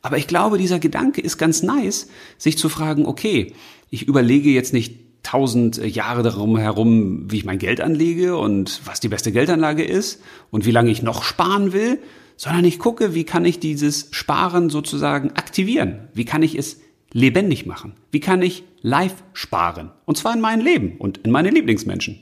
Aber 0.02 0.16
ich 0.18 0.26
glaube, 0.26 0.58
dieser 0.58 0.78
Gedanke 0.78 1.20
ist 1.20 1.38
ganz 1.38 1.62
nice, 1.62 2.08
sich 2.38 2.56
zu 2.56 2.68
fragen, 2.68 3.06
okay, 3.06 3.52
ich 3.90 4.06
überlege 4.08 4.50
jetzt 4.50 4.72
nicht 4.72 4.98
tausend 5.22 5.76
Jahre 5.76 6.22
darum 6.22 6.56
herum, 6.56 7.30
wie 7.30 7.36
ich 7.36 7.44
mein 7.44 7.58
Geld 7.58 7.80
anlege 7.80 8.38
und 8.38 8.80
was 8.84 9.00
die 9.00 9.08
beste 9.08 9.32
Geldanlage 9.32 9.84
ist 9.84 10.22
und 10.50 10.64
wie 10.64 10.70
lange 10.70 10.90
ich 10.90 11.02
noch 11.02 11.22
sparen 11.22 11.72
will, 11.72 11.98
sondern 12.36 12.64
ich 12.64 12.78
gucke, 12.78 13.14
wie 13.14 13.24
kann 13.24 13.44
ich 13.44 13.60
dieses 13.60 14.08
Sparen 14.12 14.70
sozusagen 14.70 15.32
aktivieren? 15.32 16.08
Wie 16.14 16.24
kann 16.24 16.42
ich 16.42 16.56
es 16.56 16.80
lebendig 17.12 17.66
machen? 17.66 17.92
Wie 18.10 18.20
kann 18.20 18.40
ich 18.40 18.64
live 18.80 19.14
sparen? 19.34 19.90
Und 20.06 20.16
zwar 20.16 20.32
in 20.34 20.40
mein 20.40 20.60
Leben 20.60 20.96
und 20.98 21.18
in 21.18 21.30
meine 21.30 21.50
Lieblingsmenschen. 21.50 22.18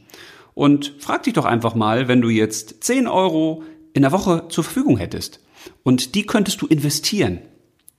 Und 0.55 0.97
frag 0.99 1.23
dich 1.23 1.35
doch 1.35 1.45
einfach 1.45 1.77
mal, 1.77 2.09
wenn 2.09 2.21
du 2.21 2.31
jetzt 2.31 2.83
10 2.83 3.07
Euro 3.07 3.63
in 3.93 4.03
der 4.03 4.11
Woche 4.11 4.47
zur 4.49 4.65
Verfügung 4.65 4.97
hättest 4.97 5.39
und 5.85 6.17
die 6.17 6.25
könntest 6.25 6.61
du 6.63 6.67
investieren, 6.67 7.39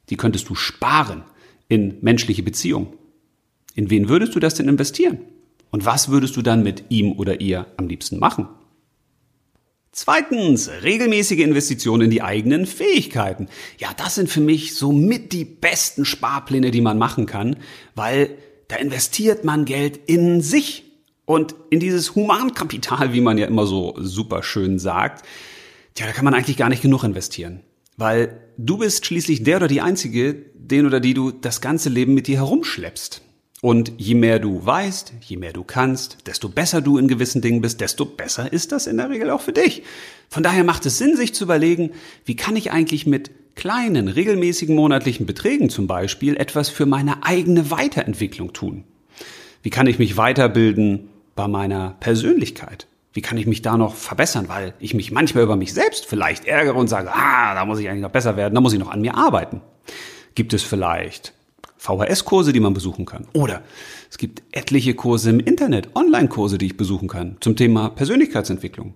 die 0.10 0.18
könntest 0.18 0.50
du 0.50 0.56
sparen 0.56 1.24
in 1.68 1.98
menschliche 2.02 2.44
Beziehungen. 2.44 2.94
In 3.76 3.90
wen 3.90 4.10
würdest 4.10 4.36
du 4.36 4.40
das 4.40 4.56
denn 4.56 4.68
investieren? 4.68 5.20
Und 5.72 5.86
was 5.86 6.10
würdest 6.10 6.36
du 6.36 6.42
dann 6.42 6.64
mit 6.64 6.86
ihm 6.90 7.14
oder 7.14 7.42
ihr 7.42 7.68
am 7.78 7.88
liebsten 7.88 8.20
machen? 8.20 8.48
Zweitens, 9.92 10.70
regelmäßige 10.84 11.40
Investitionen 11.40 12.04
in 12.04 12.10
die 12.12 12.22
eigenen 12.22 12.66
Fähigkeiten. 12.66 13.48
Ja, 13.80 13.90
das 13.96 14.16
sind 14.16 14.30
für 14.30 14.42
mich 14.42 14.76
somit 14.76 15.34
die 15.34 15.46
besten 15.46 16.06
Sparpläne, 16.06 16.72
die 16.72 16.82
man 16.82 16.98
machen 16.98 17.26
kann, 17.26 17.58
weil 17.96 18.38
da 18.68 18.76
investiert 18.76 19.44
man 19.44 19.66
Geld 19.66 20.00
in 20.06 20.42
sich 20.42 20.86
und 21.26 21.56
in 21.70 21.80
dieses 21.80 22.16
Humankapital, 22.16 23.14
wie 23.14 23.22
man 23.22 23.38
ja 23.38 23.48
immer 23.48 23.66
so 23.66 23.96
super 23.98 24.42
schön 24.44 24.80
sagt. 24.80 25.26
Tja, 25.96 26.06
da 26.06 26.12
kann 26.14 26.26
man 26.26 26.34
eigentlich 26.34 26.58
gar 26.58 26.70
nicht 26.70 26.82
genug 26.82 27.04
investieren, 27.04 27.62
weil 28.00 28.40
du 28.58 28.78
bist 28.78 29.06
schließlich 29.06 29.44
der 29.44 29.58
oder 29.58 29.68
die 29.68 29.82
Einzige, 29.82 30.34
den 30.34 30.86
oder 30.86 31.02
die 31.02 31.14
du 31.14 31.32
das 31.32 31.60
ganze 31.60 31.90
Leben 31.90 32.14
mit 32.14 32.28
dir 32.28 32.38
herumschleppst. 32.38 33.22
Und 33.62 33.92
je 33.98 34.16
mehr 34.16 34.40
du 34.40 34.66
weißt, 34.66 35.12
je 35.22 35.36
mehr 35.36 35.52
du 35.52 35.66
kannst, 35.66 36.26
desto 36.26 36.48
besser 36.48 36.80
du 36.80 36.98
in 36.98 37.10
gewissen 37.10 37.42
Dingen 37.42 37.60
bist, 37.60 37.82
desto 37.82 38.06
besser 38.06 38.54
ist 38.54 38.72
das 38.72 38.88
in 38.88 38.96
der 38.96 39.10
Regel 39.10 39.30
auch 39.30 39.42
für 39.42 39.52
dich. 39.52 39.84
Von 40.30 40.44
daher 40.44 40.64
macht 40.64 40.86
es 40.86 40.98
Sinn, 40.98 41.18
sich 41.18 41.34
zu 41.34 41.44
überlegen, 41.44 41.92
wie 42.24 42.38
kann 42.38 42.56
ich 42.56 42.72
eigentlich 42.72 43.06
mit 43.06 43.32
kleinen, 43.56 44.08
regelmäßigen 44.08 44.74
monatlichen 44.76 45.26
Beträgen 45.26 45.70
zum 45.70 45.88
Beispiel 45.88 46.38
etwas 46.38 46.70
für 46.70 46.86
meine 46.86 47.24
eigene 47.24 47.70
Weiterentwicklung 47.70 48.54
tun? 48.54 48.86
Wie 49.62 49.72
kann 49.72 49.88
ich 49.88 50.00
mich 50.00 50.16
weiterbilden 50.16 51.10
bei 51.36 51.50
meiner 51.50 51.98
Persönlichkeit? 52.00 52.88
Wie 53.14 53.22
kann 53.22 53.38
ich 53.38 53.48
mich 53.48 53.62
da 53.62 53.78
noch 53.78 53.96
verbessern? 53.96 54.50
Weil 54.50 54.74
ich 54.80 54.94
mich 54.94 55.12
manchmal 55.12 55.44
über 55.44 55.56
mich 55.56 55.74
selbst 55.74 56.06
vielleicht 56.06 56.46
ärgere 56.46 56.76
und 56.76 56.88
sage, 56.88 57.12
ah, 57.14 57.56
da 57.56 57.66
muss 57.66 57.80
ich 57.80 57.90
eigentlich 57.90 58.04
noch 58.04 58.12
besser 58.12 58.38
werden, 58.38 58.56
da 58.56 58.62
muss 58.62 58.74
ich 58.74 58.80
noch 58.80 58.92
an 58.92 59.02
mir 59.02 59.16
arbeiten. 59.16 59.62
Gibt 60.36 60.54
es 60.54 60.64
vielleicht 60.64 61.34
VHS-Kurse, 61.78 62.54
die 62.54 62.60
man 62.60 62.74
besuchen 62.74 63.06
kann. 63.06 63.28
Oder 63.34 63.64
es 64.12 64.18
gibt 64.18 64.44
etliche 64.52 64.94
Kurse 64.94 65.30
im 65.30 65.40
Internet, 65.40 65.96
Online-Kurse, 65.96 66.58
die 66.58 66.68
ich 66.68 66.78
besuchen 66.78 67.08
kann 67.08 67.38
zum 67.40 67.56
Thema 67.56 67.90
Persönlichkeitsentwicklung. 67.90 68.94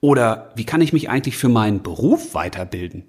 Oder 0.00 0.52
wie 0.54 0.64
kann 0.64 0.80
ich 0.80 0.92
mich 0.92 1.10
eigentlich 1.10 1.36
für 1.36 1.48
meinen 1.48 1.82
Beruf 1.82 2.34
weiterbilden? 2.34 3.04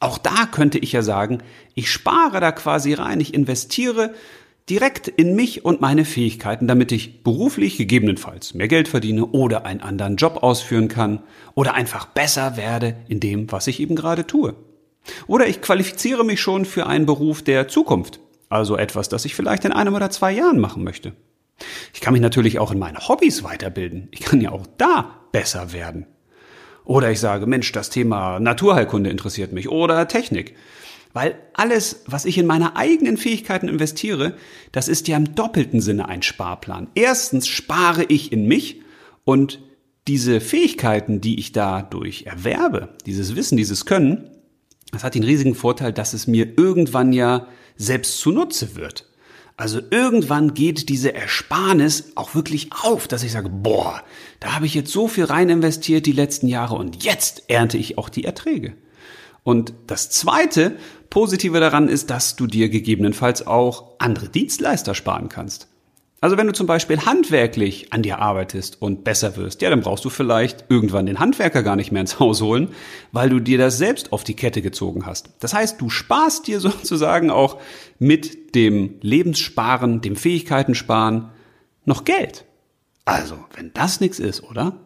Auch 0.00 0.18
da 0.18 0.46
könnte 0.50 0.78
ich 0.78 0.92
ja 0.92 1.02
sagen, 1.02 1.38
ich 1.74 1.90
spare 1.90 2.40
da 2.40 2.52
quasi 2.52 2.94
rein, 2.94 3.20
ich 3.20 3.32
investiere 3.32 4.14
direkt 4.70 5.08
in 5.08 5.36
mich 5.36 5.64
und 5.64 5.80
meine 5.80 6.04
Fähigkeiten, 6.04 6.66
damit 6.66 6.92
ich 6.92 7.22
beruflich 7.22 7.76
gegebenenfalls 7.76 8.54
mehr 8.54 8.68
Geld 8.68 8.88
verdiene 8.88 9.26
oder 9.26 9.66
einen 9.66 9.80
anderen 9.80 10.16
Job 10.16 10.42
ausführen 10.42 10.88
kann 10.88 11.22
oder 11.54 11.74
einfach 11.74 12.06
besser 12.06 12.56
werde 12.56 12.96
in 13.08 13.20
dem, 13.20 13.50
was 13.52 13.66
ich 13.66 13.80
eben 13.80 13.96
gerade 13.96 14.26
tue. 14.26 14.54
Oder 15.26 15.46
ich 15.46 15.60
qualifiziere 15.60 16.24
mich 16.24 16.40
schon 16.40 16.64
für 16.64 16.86
einen 16.86 17.04
Beruf 17.04 17.42
der 17.42 17.68
Zukunft. 17.68 18.20
Also 18.48 18.76
etwas, 18.76 19.08
das 19.08 19.24
ich 19.24 19.34
vielleicht 19.34 19.64
in 19.64 19.72
einem 19.72 19.94
oder 19.94 20.10
zwei 20.10 20.32
Jahren 20.32 20.60
machen 20.60 20.84
möchte. 20.84 21.12
Ich 21.92 22.00
kann 22.00 22.12
mich 22.12 22.22
natürlich 22.22 22.58
auch 22.58 22.72
in 22.72 22.78
meine 22.78 23.06
Hobbys 23.08 23.44
weiterbilden. 23.44 24.08
Ich 24.12 24.20
kann 24.20 24.40
ja 24.40 24.50
auch 24.50 24.66
da 24.78 25.20
besser 25.32 25.72
werden. 25.72 26.06
Oder 26.84 27.10
ich 27.10 27.20
sage, 27.20 27.46
Mensch, 27.46 27.72
das 27.72 27.90
Thema 27.90 28.40
Naturheilkunde 28.40 29.10
interessiert 29.10 29.52
mich 29.52 29.68
oder 29.68 30.06
Technik. 30.08 30.54
Weil 31.14 31.36
alles, 31.54 32.02
was 32.06 32.24
ich 32.24 32.36
in 32.36 32.46
meine 32.46 32.76
eigenen 32.76 33.16
Fähigkeiten 33.16 33.68
investiere, 33.68 34.34
das 34.72 34.88
ist 34.88 35.06
ja 35.08 35.16
im 35.16 35.36
doppelten 35.36 35.80
Sinne 35.80 36.08
ein 36.08 36.22
Sparplan. 36.22 36.88
Erstens 36.96 37.46
spare 37.46 38.04
ich 38.08 38.32
in 38.32 38.46
mich 38.46 38.82
und 39.24 39.60
diese 40.08 40.40
Fähigkeiten, 40.40 41.20
die 41.20 41.38
ich 41.38 41.52
dadurch 41.52 42.24
erwerbe, 42.26 42.96
dieses 43.06 43.36
Wissen, 43.36 43.56
dieses 43.56 43.86
Können, 43.86 44.28
das 44.90 45.04
hat 45.04 45.14
den 45.14 45.22
riesigen 45.22 45.54
Vorteil, 45.54 45.92
dass 45.92 46.14
es 46.14 46.26
mir 46.26 46.58
irgendwann 46.58 47.12
ja 47.12 47.46
selbst 47.76 48.18
zunutze 48.18 48.74
wird. 48.74 49.08
Also 49.56 49.80
irgendwann 49.90 50.52
geht 50.52 50.88
diese 50.88 51.14
Ersparnis 51.14 52.12
auch 52.16 52.34
wirklich 52.34 52.70
auf, 52.82 53.06
dass 53.06 53.22
ich 53.22 53.30
sage, 53.30 53.50
boah, 53.50 54.02
da 54.40 54.54
habe 54.54 54.66
ich 54.66 54.74
jetzt 54.74 54.90
so 54.90 55.06
viel 55.06 55.24
rein 55.24 55.48
investiert 55.48 56.06
die 56.06 56.12
letzten 56.12 56.48
Jahre 56.48 56.74
und 56.74 57.04
jetzt 57.04 57.44
ernte 57.48 57.78
ich 57.78 57.98
auch 57.98 58.08
die 58.08 58.24
Erträge. 58.24 58.74
Und 59.44 59.74
das 59.86 60.10
zweite 60.10 60.76
Positive 61.14 61.60
daran 61.60 61.86
ist, 61.86 62.10
dass 62.10 62.34
du 62.34 62.48
dir 62.48 62.68
gegebenenfalls 62.68 63.46
auch 63.46 63.92
andere 63.98 64.28
Dienstleister 64.28 64.96
sparen 64.96 65.28
kannst. 65.28 65.68
Also 66.20 66.36
wenn 66.36 66.48
du 66.48 66.52
zum 66.52 66.66
Beispiel 66.66 67.06
handwerklich 67.06 67.92
an 67.92 68.02
dir 68.02 68.18
arbeitest 68.18 68.82
und 68.82 69.04
besser 69.04 69.36
wirst, 69.36 69.62
ja, 69.62 69.70
dann 69.70 69.82
brauchst 69.82 70.04
du 70.04 70.10
vielleicht 70.10 70.64
irgendwann 70.70 71.06
den 71.06 71.20
Handwerker 71.20 71.62
gar 71.62 71.76
nicht 71.76 71.92
mehr 71.92 72.00
ins 72.00 72.18
Haus 72.18 72.42
holen, 72.42 72.70
weil 73.12 73.28
du 73.28 73.38
dir 73.38 73.58
das 73.58 73.78
selbst 73.78 74.12
auf 74.12 74.24
die 74.24 74.34
Kette 74.34 74.60
gezogen 74.60 75.06
hast. 75.06 75.30
Das 75.38 75.54
heißt, 75.54 75.80
du 75.80 75.88
sparst 75.88 76.48
dir 76.48 76.58
sozusagen 76.68 77.30
auch 77.30 77.60
mit 78.00 78.56
dem 78.56 78.96
Lebenssparen, 79.00 80.00
dem 80.00 80.16
Fähigkeitensparen 80.16 81.30
noch 81.84 82.04
Geld. 82.04 82.44
Also, 83.04 83.38
wenn 83.54 83.72
das 83.72 84.00
nichts 84.00 84.18
ist, 84.18 84.42
oder? 84.42 84.80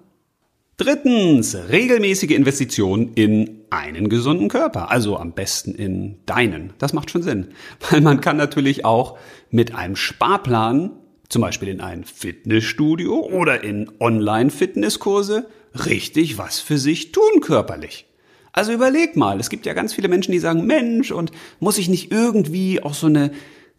Drittens, 0.79 1.57
regelmäßige 1.71 2.31
Investitionen 2.31 3.13
in 3.15 3.63
einen 3.69 4.09
gesunden 4.09 4.49
Körper, 4.49 4.93
also 4.93 5.17
am 5.17 5.33
besten 5.33 5.75
in 5.75 6.19
deinen. 6.25 6.73
Das 6.79 6.93
macht 6.93 7.11
schon 7.11 7.25
Sinn, 7.25 7.49
weil 7.91 8.01
man 8.01 8.21
kann 8.21 8.37
natürlich 8.37 8.85
auch 8.85 9.19
mit 9.51 9.75
einem 9.75 9.97
Sparplan 9.97 10.93
zum 11.29 11.43
Beispiel 11.43 11.67
in 11.69 11.81
ein 11.81 12.05
Fitnessstudio 12.05 13.27
oder 13.27 13.65
in 13.65 13.91
Online-Fitnesskurse, 13.99 15.49
richtig 15.85 16.39
was 16.39 16.61
für 16.61 16.79
sich 16.79 17.11
tun 17.11 17.41
körperlich. 17.41 18.07
Also 18.53 18.73
überleg 18.73 19.17
mal, 19.17 19.41
es 19.41 19.51
gibt 19.51 19.67
ja 19.67 19.75
ganz 19.75 19.93
viele 19.93 20.07
Menschen, 20.07 20.31
die 20.31 20.39
sagen, 20.39 20.65
Mensch, 20.65 21.11
und 21.11 21.33
muss 21.59 21.79
ich 21.79 21.89
nicht 21.89 22.13
irgendwie 22.13 22.81
auch 22.81 22.95
so 22.95 23.09
eine 23.09 23.33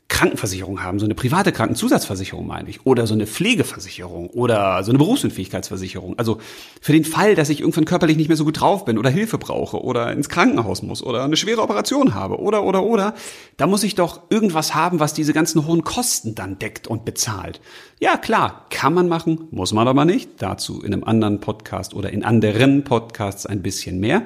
Krankenversicherung 0.09 0.83
haben, 0.83 0.99
so 0.99 1.05
eine 1.05 1.15
private 1.15 1.51
Krankenzusatzversicherung 1.51 2.45
meine 2.45 2.69
ich, 2.69 2.85
oder 2.85 3.07
so 3.07 3.13
eine 3.13 3.27
Pflegeversicherung 3.27 4.29
oder 4.31 4.83
so 4.83 4.91
eine 4.91 4.97
Berufsunfähigkeitsversicherung. 4.97 6.17
Also 6.17 6.39
für 6.81 6.91
den 6.91 7.05
Fall, 7.05 7.35
dass 7.35 7.49
ich 7.49 7.61
irgendwann 7.61 7.85
körperlich 7.85 8.17
nicht 8.17 8.27
mehr 8.27 8.35
so 8.35 8.43
gut 8.43 8.59
drauf 8.59 8.85
bin 8.85 8.97
oder 8.97 9.09
Hilfe 9.09 9.37
brauche 9.37 9.81
oder 9.81 10.11
ins 10.11 10.27
Krankenhaus 10.27 10.81
muss 10.81 11.03
oder 11.03 11.23
eine 11.23 11.37
schwere 11.37 11.61
Operation 11.61 12.15
habe 12.15 12.39
oder 12.39 12.63
oder 12.63 12.83
oder, 12.83 13.13
da 13.57 13.67
muss 13.67 13.83
ich 13.83 13.95
doch 13.95 14.23
irgendwas 14.29 14.75
haben, 14.75 14.99
was 14.99 15.13
diese 15.13 15.31
ganzen 15.31 15.65
hohen 15.65 15.83
Kosten 15.83 16.35
dann 16.35 16.59
deckt 16.59 16.87
und 16.87 17.05
bezahlt. 17.05 17.61
Ja, 17.99 18.17
klar, 18.17 18.65
kann 18.71 18.93
man 18.93 19.07
machen, 19.07 19.47
muss 19.51 19.73
man 19.73 19.87
aber 19.87 20.05
nicht. 20.05 20.41
Dazu 20.41 20.81
in 20.81 20.91
einem 20.91 21.03
anderen 21.03 21.39
Podcast 21.39 21.93
oder 21.93 22.11
in 22.11 22.23
anderen 22.23 22.83
Podcasts 22.83 23.45
ein 23.45 23.61
bisschen 23.61 23.99
mehr. 23.99 24.23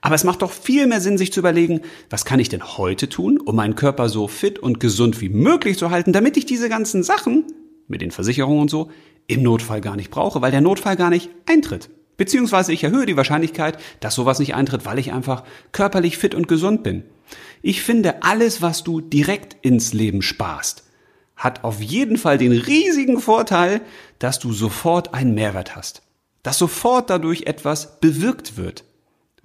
Aber 0.00 0.14
es 0.14 0.24
macht 0.24 0.42
doch 0.42 0.52
viel 0.52 0.86
mehr 0.86 1.00
Sinn, 1.00 1.18
sich 1.18 1.32
zu 1.32 1.40
überlegen, 1.40 1.80
was 2.08 2.24
kann 2.24 2.40
ich 2.40 2.48
denn 2.48 2.62
heute 2.62 3.08
tun, 3.08 3.40
um 3.40 3.56
meinen 3.56 3.74
Körper 3.74 4.08
so 4.08 4.28
fit 4.28 4.58
und 4.58 4.80
gesund 4.80 5.20
wie 5.20 5.28
möglich 5.28 5.76
zu 5.76 5.90
halten, 5.90 6.12
damit 6.12 6.36
ich 6.36 6.46
diese 6.46 6.68
ganzen 6.68 7.02
Sachen 7.02 7.44
mit 7.88 8.00
den 8.00 8.10
Versicherungen 8.10 8.62
und 8.62 8.70
so 8.70 8.90
im 9.26 9.42
Notfall 9.42 9.80
gar 9.80 9.96
nicht 9.96 10.10
brauche, 10.10 10.40
weil 10.40 10.50
der 10.50 10.60
Notfall 10.60 10.96
gar 10.96 11.10
nicht 11.10 11.30
eintritt. 11.46 11.90
Beziehungsweise 12.16 12.72
ich 12.72 12.82
erhöhe 12.82 13.06
die 13.06 13.16
Wahrscheinlichkeit, 13.16 13.78
dass 14.00 14.14
sowas 14.14 14.38
nicht 14.38 14.54
eintritt, 14.54 14.84
weil 14.84 14.98
ich 14.98 15.12
einfach 15.12 15.44
körperlich 15.72 16.18
fit 16.18 16.34
und 16.34 16.48
gesund 16.48 16.82
bin. 16.82 17.04
Ich 17.62 17.82
finde, 17.82 18.22
alles, 18.22 18.62
was 18.62 18.82
du 18.82 19.00
direkt 19.00 19.56
ins 19.62 19.92
Leben 19.92 20.22
sparst, 20.22 20.84
hat 21.36 21.62
auf 21.62 21.80
jeden 21.80 22.18
Fall 22.18 22.36
den 22.36 22.52
riesigen 22.52 23.20
Vorteil, 23.20 23.80
dass 24.18 24.40
du 24.40 24.52
sofort 24.52 25.14
einen 25.14 25.34
Mehrwert 25.34 25.76
hast. 25.76 26.02
Dass 26.42 26.58
sofort 26.58 27.10
dadurch 27.10 27.42
etwas 27.42 28.00
bewirkt 28.00 28.56
wird. 28.56 28.84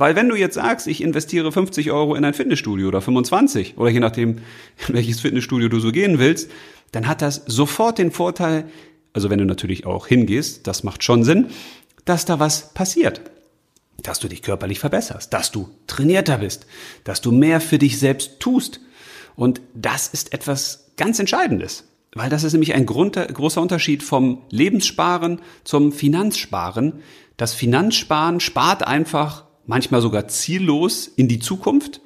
Weil 0.04 0.18
wenn 0.18 0.28
du 0.28 0.36
jetzt 0.36 0.56
sagst, 0.56 0.86
ich 0.88 1.02
investiere 1.02 1.50
50 1.50 1.90
Euro 1.94 2.16
in 2.16 2.26
ein 2.26 2.34
Fitnessstudio 2.34 2.90
oder 2.90 3.00
25 3.00 3.78
oder 3.78 3.90
je 3.90 4.02
nachdem, 4.02 4.40
in 4.40 4.44
welches 4.96 5.22
Fitnessstudio 5.22 5.70
du 5.70 5.80
so 5.80 5.94
gehen 5.94 6.20
willst, 6.20 6.52
dann 6.92 7.08
hat 7.08 7.22
das 7.22 7.44
sofort 7.46 8.00
den 8.00 8.12
Vorteil, 8.12 8.66
also 9.14 9.30
wenn 9.30 9.40
du 9.40 9.46
natürlich 9.46 9.86
auch 9.86 10.06
hingehst, 10.06 10.68
das 10.68 10.84
macht 10.84 11.06
schon 11.06 11.24
Sinn, 11.24 11.52
dass 12.04 12.26
da 12.26 12.38
was 12.38 12.74
passiert. 12.74 13.22
Dass 13.96 14.20
du 14.20 14.28
dich 14.28 14.42
körperlich 14.42 14.80
verbesserst, 14.80 15.32
dass 15.32 15.52
du 15.52 15.70
trainierter 15.88 16.40
bist, 16.40 16.66
dass 17.06 17.22
du 17.22 17.32
mehr 17.32 17.62
für 17.62 17.78
dich 17.78 17.98
selbst 17.98 18.42
tust. 18.42 18.82
Und 19.38 19.62
das 19.74 20.10
ist 20.10 20.34
etwas 20.34 20.92
ganz 20.98 21.18
Entscheidendes. 21.18 21.86
Weil 22.14 22.30
das 22.30 22.44
ist 22.44 22.52
nämlich 22.52 22.74
ein 22.74 22.86
großer 22.86 23.62
Unterschied 23.62 24.04
vom 24.04 24.42
Lebenssparen 24.50 25.40
zum 25.64 25.94
Finanzsparen. 25.94 26.96
Das 27.38 27.54
Finanzsparen 27.54 28.42
spart 28.42 28.86
einfach 28.86 29.46
manchmal 29.66 30.02
sogar 30.02 30.28
ziellos 30.28 31.08
in 31.08 31.28
die 31.28 31.40
Zukunft. 31.40 32.02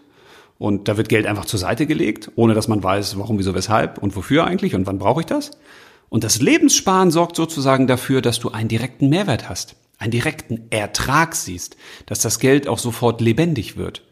Und 0.58 0.88
da 0.88 0.98
wird 0.98 1.10
Geld 1.10 1.28
einfach 1.28 1.46
zur 1.46 1.60
Seite 1.60 1.86
gelegt, 1.86 2.32
ohne 2.36 2.54
dass 2.54 2.68
man 2.68 2.82
weiß, 2.82 3.18
warum, 3.20 3.38
wieso, 3.38 3.54
weshalb 3.54 4.00
und 4.00 4.16
wofür 4.16 4.46
eigentlich 4.46 4.74
und 4.74 4.88
wann 4.88 4.98
brauche 4.98 5.22
ich 5.22 5.28
das. 5.28 5.52
Und 6.10 6.24
das 6.24 6.42
Lebenssparen 6.42 7.12
sorgt 7.12 7.36
sozusagen 7.36 7.86
dafür, 7.86 8.22
dass 8.22 8.40
du 8.40 8.50
einen 8.50 8.70
direkten 8.70 9.10
Mehrwert 9.10 9.50
hast, 9.50 9.76
einen 10.00 10.12
direkten 10.12 10.68
Ertrag 10.70 11.36
siehst, 11.36 11.78
dass 12.06 12.20
das 12.20 12.40
Geld 12.40 12.68
auch 12.68 12.80
sofort 12.80 13.22
lebendig 13.22 13.78
wird. 13.78 14.04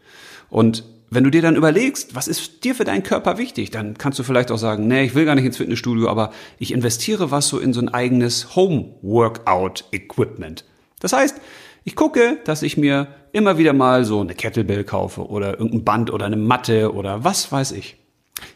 Und 0.50 0.84
wenn 1.08 1.24
du 1.24 1.30
dir 1.30 1.42
dann 1.42 1.56
überlegst, 1.56 2.14
was 2.14 2.28
ist 2.28 2.64
dir 2.64 2.74
für 2.74 2.84
deinen 2.84 3.02
Körper 3.02 3.38
wichtig, 3.38 3.70
dann 3.70 3.96
kannst 3.96 4.18
du 4.18 4.22
vielleicht 4.22 4.50
auch 4.50 4.58
sagen, 4.58 4.88
nee, 4.88 5.04
ich 5.04 5.14
will 5.14 5.24
gar 5.24 5.36
nicht 5.36 5.44
ins 5.44 5.56
Fitnessstudio, 5.56 6.08
aber 6.08 6.32
ich 6.58 6.72
investiere 6.72 7.30
was 7.30 7.48
so 7.48 7.58
in 7.58 7.72
so 7.72 7.80
ein 7.80 7.88
eigenes 7.88 8.56
Home 8.56 8.94
Workout 9.02 9.84
Equipment. 9.92 10.64
Das 11.00 11.12
heißt, 11.12 11.40
Ich 11.88 11.94
gucke, 11.94 12.38
dass 12.42 12.64
ich 12.64 12.76
mir 12.76 13.06
immer 13.30 13.58
wieder 13.58 13.72
mal 13.72 14.04
so 14.04 14.20
eine 14.20 14.34
Kettlebell 14.34 14.82
kaufe 14.82 15.28
oder 15.28 15.52
irgendein 15.52 15.84
Band 15.84 16.12
oder 16.12 16.26
eine 16.26 16.36
Matte 16.36 16.92
oder 16.92 17.22
was 17.22 17.52
weiß 17.52 17.70
ich. 17.70 17.94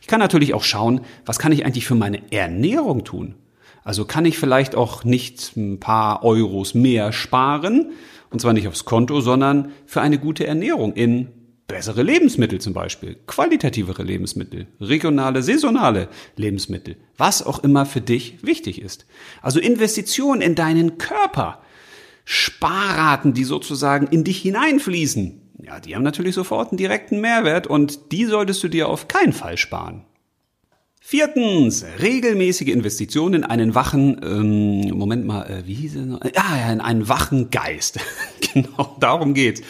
Ich 0.01 0.09
kann 0.09 0.19
natürlich 0.19 0.53
auch 0.53 0.65
schauen, 0.65 1.03
was 1.27 1.39
kann 1.39 1.53
ich 1.53 1.65
eigentlich 1.65 1.87
für 1.87 1.95
meine 1.95 2.33
Ernährung 2.33 3.05
tun? 3.05 3.37
Also 3.85 4.05
kann 4.05 4.25
ich 4.25 4.37
vielleicht 4.37 4.75
auch 4.75 5.05
nicht 5.05 5.57
ein 5.57 5.79
paar 5.79 6.25
Euros 6.25 6.75
mehr 6.75 7.13
sparen, 7.13 7.93
und 8.31 8.41
zwar 8.41 8.53
nicht 8.53 8.67
aufs 8.67 8.85
Konto, 8.85 9.21
sondern 9.21 9.71
für 9.87 10.01
eine 10.01 10.19
gute 10.19 10.45
Ernährung 10.49 10.93
in 10.95 11.29
bessere 11.69 12.03
Lebensmittel 12.03 12.61
zum 12.61 12.73
Beispiel, 12.73 13.17
qualitativere 13.29 14.03
Lebensmittel, 14.03 14.67
regionale, 14.81 15.45
saisonale 15.45 16.09
Lebensmittel, 16.35 16.97
was 17.17 17.47
auch 17.47 17.63
immer 17.63 17.87
für 17.87 18.01
dich 18.01 18.45
wichtig 18.45 18.83
ist. 18.83 19.07
Also 19.41 19.61
Investitionen 19.61 20.43
in 20.43 20.57
deinen 20.57 20.99
Körper, 20.99 21.61
Sparraten, 22.33 23.35
die 23.35 23.43
sozusagen 23.43 24.07
in 24.07 24.23
dich 24.23 24.41
hineinfließen, 24.41 25.41
ja, 25.65 25.81
die 25.81 25.97
haben 25.97 26.05
natürlich 26.05 26.37
sofort 26.37 26.71
einen 26.71 26.79
direkten 26.79 27.21
Mehrwert 27.21 27.67
und 27.67 28.13
die 28.13 28.25
solltest 28.25 28.63
du 28.63 28.69
dir 28.69 28.89
auf 28.89 29.09
keinen 29.09 29.33
Fall 29.33 29.57
sparen. 29.57 30.05
Viertens, 31.01 31.85
regelmäßige 32.01 32.69
Investitionen 32.69 33.35
in 33.35 33.45
einen 33.45 33.75
wachen, 33.75 34.21
ähm, 34.23 34.97
Moment 34.97 35.27
mal, 35.27 35.43
äh, 35.43 35.67
wie 35.67 35.75
hieß 35.75 35.97
es? 35.97 36.37
Ah, 36.37 36.57
ja, 36.57 36.73
in 36.73 36.81
einen 36.81 37.09
wachen 37.09 37.51
Geist. 37.51 37.99
genau, 38.55 38.97
darum 39.01 39.35
geht's. 39.35 39.63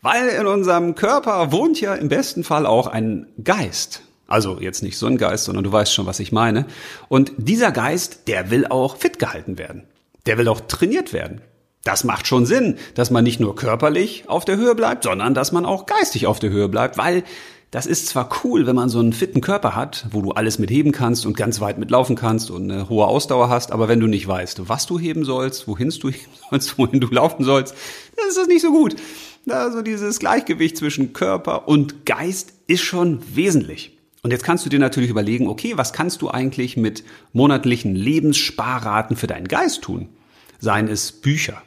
Weil 0.00 0.28
in 0.28 0.46
unserem 0.46 0.94
Körper 0.94 1.50
wohnt 1.50 1.80
ja 1.80 1.96
im 1.96 2.08
besten 2.08 2.44
Fall 2.44 2.64
auch 2.64 2.86
ein 2.86 3.26
Geist. 3.42 4.02
Also 4.28 4.60
jetzt 4.60 4.84
nicht 4.84 4.98
so 4.98 5.06
ein 5.08 5.18
Geist, 5.18 5.46
sondern 5.46 5.64
du 5.64 5.72
weißt 5.72 5.92
schon, 5.92 6.06
was 6.06 6.20
ich 6.20 6.30
meine. 6.30 6.66
Und 7.08 7.32
dieser 7.38 7.72
Geist, 7.72 8.28
der 8.28 8.52
will 8.52 8.68
auch 8.68 8.98
fit 8.98 9.18
gehalten 9.18 9.58
werden. 9.58 9.82
Der 10.26 10.38
will 10.38 10.46
auch 10.46 10.60
trainiert 10.60 11.12
werden. 11.12 11.40
Das 11.84 12.02
macht 12.02 12.26
schon 12.26 12.46
Sinn, 12.46 12.76
dass 12.94 13.10
man 13.10 13.24
nicht 13.24 13.40
nur 13.40 13.54
körperlich 13.54 14.24
auf 14.26 14.46
der 14.46 14.56
Höhe 14.56 14.74
bleibt, 14.74 15.04
sondern 15.04 15.34
dass 15.34 15.52
man 15.52 15.66
auch 15.66 15.84
geistig 15.84 16.26
auf 16.26 16.38
der 16.38 16.50
Höhe 16.50 16.68
bleibt, 16.68 16.96
weil 16.96 17.24
das 17.70 17.86
ist 17.86 18.06
zwar 18.06 18.30
cool, 18.44 18.66
wenn 18.66 18.76
man 18.76 18.88
so 18.88 19.00
einen 19.00 19.12
fitten 19.12 19.40
Körper 19.40 19.74
hat, 19.74 20.06
wo 20.12 20.22
du 20.22 20.30
alles 20.30 20.60
mit 20.60 20.70
heben 20.70 20.92
kannst 20.92 21.26
und 21.26 21.36
ganz 21.36 21.60
weit 21.60 21.76
mitlaufen 21.76 22.14
kannst 22.14 22.50
und 22.50 22.70
eine 22.70 22.88
hohe 22.88 23.04
Ausdauer 23.04 23.48
hast, 23.48 23.72
aber 23.72 23.88
wenn 23.88 23.98
du 23.98 24.06
nicht 24.06 24.28
weißt, 24.28 24.68
was 24.68 24.86
du 24.86 24.98
heben 24.98 25.24
sollst, 25.24 25.66
wohin 25.66 25.90
du 25.90 26.08
heben 26.10 26.30
sollst, 26.50 26.78
wohin 26.78 27.00
du 27.00 27.08
laufen 27.08 27.44
sollst, 27.44 27.74
dann 28.16 28.28
ist 28.28 28.38
das 28.38 28.46
nicht 28.46 28.62
so 28.62 28.70
gut. 28.70 28.96
Also 29.48 29.82
dieses 29.82 30.20
Gleichgewicht 30.20 30.76
zwischen 30.78 31.12
Körper 31.12 31.68
und 31.68 32.06
Geist 32.06 32.54
ist 32.66 32.82
schon 32.82 33.18
wesentlich. 33.34 33.98
Und 34.22 34.30
jetzt 34.30 34.44
kannst 34.44 34.64
du 34.64 34.70
dir 34.70 34.78
natürlich 34.78 35.10
überlegen, 35.10 35.48
okay, 35.48 35.74
was 35.76 35.92
kannst 35.92 36.22
du 36.22 36.30
eigentlich 36.30 36.78
mit 36.78 37.04
monatlichen 37.32 37.94
Lebenssparraten 37.94 39.16
für 39.16 39.26
deinen 39.26 39.48
Geist 39.48 39.82
tun? 39.82 40.08
Seien 40.60 40.88
es 40.88 41.12
Bücher, 41.12 41.60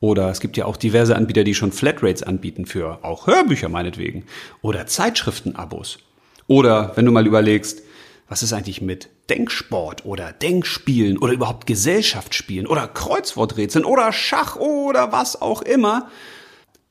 oder 0.00 0.30
es 0.30 0.40
gibt 0.40 0.56
ja 0.56 0.64
auch 0.64 0.78
diverse 0.78 1.14
Anbieter, 1.14 1.44
die 1.44 1.54
schon 1.54 1.72
Flatrates 1.72 2.22
anbieten 2.22 2.64
für 2.64 3.04
auch 3.04 3.26
Hörbücher 3.26 3.68
meinetwegen. 3.68 4.24
Oder 4.62 4.86
Zeitschriftenabos. 4.86 5.98
Oder 6.46 6.92
wenn 6.96 7.04
du 7.04 7.12
mal 7.12 7.26
überlegst, 7.26 7.82
was 8.26 8.42
ist 8.42 8.52
eigentlich 8.52 8.80
mit 8.80 9.10
Denksport 9.28 10.06
oder 10.06 10.32
Denkspielen 10.32 11.18
oder 11.18 11.32
überhaupt 11.32 11.66
Gesellschaftsspielen 11.66 12.66
oder 12.66 12.88
Kreuzworträtseln 12.88 13.84
oder 13.84 14.12
Schach 14.12 14.56
oder 14.56 15.12
was 15.12 15.40
auch 15.40 15.62
immer. 15.62 16.08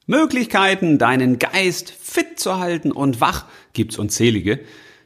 Möglichkeiten, 0.05 0.97
deinen 0.97 1.39
Geist 1.39 1.91
fit 1.91 2.39
zu 2.39 2.59
halten 2.59 2.91
und 2.91 3.21
wach 3.21 3.45
gibt's 3.73 3.97
unzählige. 3.97 4.59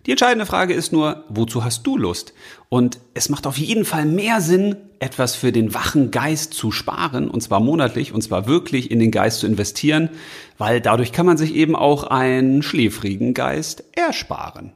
Die 0.06 0.12
entscheidende 0.12 0.46
Frage 0.46 0.74
ist 0.74 0.92
nur, 0.92 1.24
wozu 1.30 1.64
hast 1.64 1.88
du 1.88 1.98
Lust? 1.98 2.34
Und 2.68 3.00
es 3.14 3.30
macht 3.30 3.48
auf 3.48 3.58
jeden 3.58 3.86
Fall 3.86 4.06
mehr 4.06 4.42
Sinn, 4.42 4.76
etwas 5.00 5.36
für 5.36 5.52
den 5.54 5.74
wachen 5.74 6.12
Geist 6.12 6.54
zu 6.54 6.72
sparen, 6.72 7.30
und 7.30 7.42
zwar 7.42 7.62
monatlich, 7.62 8.12
und 8.12 8.22
zwar 8.22 8.48
wirklich 8.48 8.92
in 8.92 9.00
den 9.00 9.12
Geist 9.12 9.40
zu 9.40 9.48
investieren, 9.48 10.10
weil 10.58 10.82
dadurch 10.82 11.14
kann 11.14 11.26
man 11.26 11.38
sich 11.38 11.56
eben 11.56 11.76
auch 11.76 12.04
einen 12.04 12.64
schläfrigen 12.64 13.34
Geist 13.34 13.84
ersparen. 13.94 14.74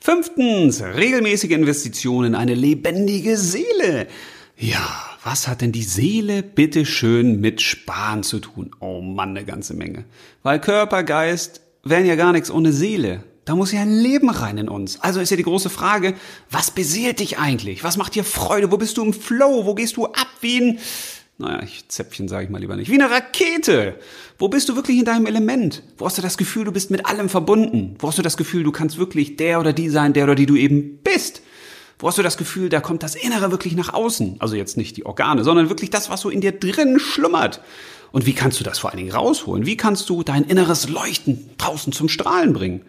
Fünftens, 0.00 0.82
regelmäßige 0.82 1.50
Investitionen 1.50 2.28
in 2.28 2.34
eine 2.34 2.54
lebendige 2.54 3.36
Seele. 3.36 4.06
Ja, 4.56 4.88
was 5.24 5.46
hat 5.46 5.60
denn 5.60 5.72
die 5.72 5.82
Seele 5.82 6.42
bitte 6.42 6.86
schön 6.86 7.40
mit 7.40 7.60
Sparen 7.60 8.22
zu 8.22 8.38
tun? 8.38 8.70
Oh 8.80 9.02
Mann, 9.02 9.30
eine 9.30 9.44
ganze 9.44 9.74
Menge. 9.74 10.04
Weil 10.42 10.60
Körper, 10.60 11.02
Geist 11.02 11.60
wären 11.84 12.06
ja 12.06 12.16
gar 12.16 12.32
nichts 12.32 12.50
ohne 12.50 12.72
Seele. 12.72 13.24
Da 13.48 13.54
muss 13.54 13.72
ja 13.72 13.80
ein 13.80 13.98
Leben 13.98 14.28
rein 14.28 14.58
in 14.58 14.68
uns. 14.68 15.00
Also 15.00 15.20
ist 15.20 15.30
ja 15.30 15.38
die 15.38 15.42
große 15.42 15.70
Frage, 15.70 16.12
was 16.50 16.70
beseelt 16.70 17.20
dich 17.20 17.38
eigentlich? 17.38 17.82
Was 17.82 17.96
macht 17.96 18.14
dir 18.14 18.22
Freude? 18.22 18.70
Wo 18.70 18.76
bist 18.76 18.98
du 18.98 19.02
im 19.02 19.14
Flow? 19.14 19.64
Wo 19.64 19.74
gehst 19.74 19.96
du 19.96 20.04
ab 20.04 20.28
wie 20.42 20.60
ein, 20.60 20.78
naja, 21.38 21.62
ich 21.62 21.88
Zäpfchen 21.88 22.28
sage 22.28 22.44
ich 22.44 22.50
mal 22.50 22.58
lieber 22.58 22.76
nicht, 22.76 22.90
wie 22.90 23.00
eine 23.00 23.10
Rakete? 23.10 23.98
Wo 24.38 24.48
bist 24.48 24.68
du 24.68 24.76
wirklich 24.76 24.98
in 24.98 25.06
deinem 25.06 25.24
Element? 25.24 25.82
Wo 25.96 26.04
hast 26.04 26.18
du 26.18 26.22
das 26.22 26.36
Gefühl, 26.36 26.66
du 26.66 26.72
bist 26.72 26.90
mit 26.90 27.06
allem 27.06 27.30
verbunden? 27.30 27.94
Wo 27.98 28.08
hast 28.08 28.18
du 28.18 28.22
das 28.22 28.36
Gefühl, 28.36 28.64
du 28.64 28.70
kannst 28.70 28.98
wirklich 28.98 29.36
der 29.36 29.60
oder 29.60 29.72
die 29.72 29.88
sein, 29.88 30.12
der 30.12 30.24
oder 30.24 30.34
die 30.34 30.44
du 30.44 30.54
eben 30.54 30.98
bist? 30.98 31.40
Wo 31.98 32.08
hast 32.08 32.18
du 32.18 32.22
das 32.22 32.36
Gefühl, 32.36 32.68
da 32.68 32.80
kommt 32.80 33.02
das 33.02 33.14
Innere 33.14 33.50
wirklich 33.50 33.74
nach 33.74 33.94
außen? 33.94 34.36
Also 34.40 34.56
jetzt 34.56 34.76
nicht 34.76 34.98
die 34.98 35.06
Organe, 35.06 35.42
sondern 35.42 35.70
wirklich 35.70 35.88
das, 35.88 36.10
was 36.10 36.20
so 36.20 36.28
in 36.28 36.42
dir 36.42 36.52
drin 36.52 37.00
schlummert. 37.00 37.62
Und 38.12 38.26
wie 38.26 38.34
kannst 38.34 38.60
du 38.60 38.64
das 38.64 38.78
vor 38.78 38.90
allen 38.90 38.98
Dingen 38.98 39.12
rausholen? 39.12 39.64
Wie 39.64 39.78
kannst 39.78 40.10
du 40.10 40.22
dein 40.22 40.44
inneres 40.44 40.90
Leuchten 40.90 41.48
draußen 41.56 41.94
zum 41.94 42.10
Strahlen 42.10 42.52
bringen? 42.52 42.82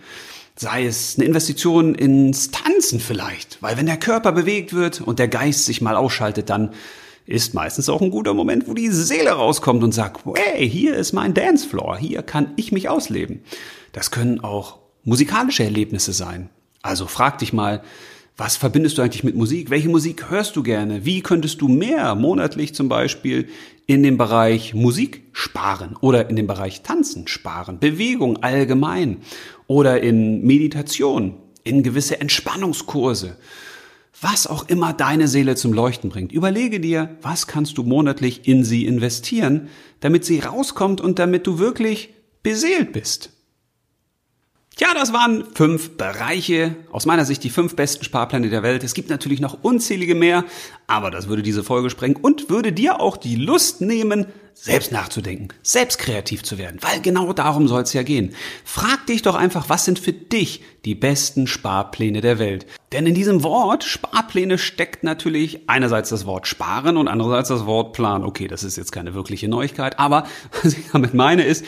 Sei 0.59 0.85
es 0.85 1.15
eine 1.15 1.25
Investition 1.25 1.95
ins 1.95 2.51
Tanzen 2.51 2.99
vielleicht, 2.99 3.61
weil 3.61 3.77
wenn 3.77 3.85
der 3.85 3.95
Körper 3.95 4.33
bewegt 4.33 4.73
wird 4.73 4.99
und 4.99 5.17
der 5.17 5.29
Geist 5.29 5.63
sich 5.63 5.79
mal 5.79 5.95
ausschaltet, 5.95 6.49
dann 6.49 6.71
ist 7.25 7.53
meistens 7.53 7.87
auch 7.87 8.01
ein 8.01 8.11
guter 8.11 8.33
Moment, 8.33 8.67
wo 8.67 8.73
die 8.73 8.89
Seele 8.89 9.31
rauskommt 9.31 9.83
und 9.83 9.93
sagt, 9.93 10.25
hey, 10.35 10.69
hier 10.69 10.97
ist 10.97 11.13
mein 11.13 11.33
Dancefloor, 11.33 11.97
hier 11.97 12.23
kann 12.23 12.51
ich 12.57 12.73
mich 12.73 12.89
ausleben. 12.89 13.41
Das 13.93 14.11
können 14.11 14.41
auch 14.41 14.79
musikalische 15.05 15.63
Erlebnisse 15.63 16.11
sein. 16.11 16.49
Also 16.81 17.07
frag 17.07 17.37
dich 17.37 17.53
mal, 17.53 17.81
was 18.39 18.55
verbindest 18.55 18.97
du 18.97 19.01
eigentlich 19.01 19.25
mit 19.25 19.35
Musik? 19.35 19.69
Welche 19.69 19.89
Musik 19.89 20.29
hörst 20.29 20.55
du 20.55 20.63
gerne? 20.63 21.05
Wie 21.05 21.21
könntest 21.21 21.59
du 21.59 21.67
mehr 21.67 22.15
monatlich 22.15 22.73
zum 22.73 22.87
Beispiel 22.87 23.49
in 23.85 24.01
dem 24.01 24.17
Bereich 24.17 24.73
Musik 24.73 25.23
sparen 25.33 25.97
oder 25.99 26.29
in 26.29 26.37
dem 26.37 26.47
Bereich 26.47 26.81
Tanzen 26.81 27.27
sparen, 27.27 27.79
Bewegung 27.79 28.41
allgemein 28.41 29.17
oder 29.67 30.01
in 30.01 30.45
Meditation, 30.45 31.35
in 31.65 31.83
gewisse 31.83 32.21
Entspannungskurse? 32.21 33.35
Was 34.21 34.47
auch 34.47 34.69
immer 34.69 34.93
deine 34.93 35.27
Seele 35.27 35.55
zum 35.55 35.73
Leuchten 35.73 36.09
bringt. 36.09 36.31
Überlege 36.31 36.79
dir, 36.79 37.17
was 37.21 37.45
kannst 37.45 37.77
du 37.77 37.83
monatlich 37.83 38.47
in 38.47 38.63
sie 38.63 38.85
investieren, 38.85 39.67
damit 39.99 40.23
sie 40.23 40.39
rauskommt 40.39 41.01
und 41.01 41.19
damit 41.19 41.45
du 41.45 41.59
wirklich 41.59 42.13
beseelt 42.41 42.93
bist. 42.93 43.31
Tja, 44.79 44.93
das 44.93 45.11
waren 45.11 45.43
fünf 45.55 45.97
Bereiche, 45.97 46.73
aus 46.89 47.05
meiner 47.05 47.25
Sicht 47.25 47.43
die 47.43 47.49
fünf 47.49 47.75
besten 47.75 48.05
Sparpläne 48.05 48.49
der 48.49 48.63
Welt. 48.63 48.81
Es 48.85 48.93
gibt 48.93 49.09
natürlich 49.09 49.41
noch 49.41 49.61
unzählige 49.61 50.15
mehr, 50.15 50.45
aber 50.87 51.11
das 51.11 51.27
würde 51.27 51.43
diese 51.43 51.65
Folge 51.65 51.89
sprengen 51.89 52.15
und 52.15 52.49
würde 52.49 52.71
dir 52.71 53.01
auch 53.01 53.17
die 53.17 53.35
Lust 53.35 53.81
nehmen, 53.81 54.27
selbst 54.53 54.93
nachzudenken, 54.93 55.49
selbst 55.63 55.99
kreativ 55.99 56.43
zu 56.43 56.57
werden, 56.57 56.77
weil 56.79 57.01
genau 57.01 57.33
darum 57.33 57.67
soll 57.67 57.81
es 57.81 57.91
ja 57.91 58.03
gehen. 58.03 58.33
Frag 58.63 59.05
dich 59.07 59.21
doch 59.21 59.35
einfach, 59.35 59.67
was 59.67 59.83
sind 59.83 59.99
für 59.99 60.13
dich 60.13 60.61
die 60.85 60.95
besten 60.95 61.45
Sparpläne 61.47 62.21
der 62.21 62.39
Welt? 62.39 62.65
Denn 62.93 63.05
in 63.05 63.15
diesem 63.15 63.43
Wort 63.43 63.83
Sparpläne 63.83 64.57
steckt 64.57 65.03
natürlich 65.03 65.67
einerseits 65.67 66.07
das 66.07 66.25
Wort 66.25 66.47
sparen 66.47 66.95
und 66.95 67.09
andererseits 67.09 67.49
das 67.49 67.65
Wort 67.65 67.91
Plan. 67.91 68.23
Okay, 68.23 68.47
das 68.47 68.63
ist 68.63 68.77
jetzt 68.77 68.93
keine 68.93 69.13
wirkliche 69.13 69.49
Neuigkeit, 69.49 69.99
aber 69.99 70.23
was 70.63 70.71
ich 70.71 70.89
damit 70.93 71.13
meine 71.13 71.43
ist, 71.43 71.65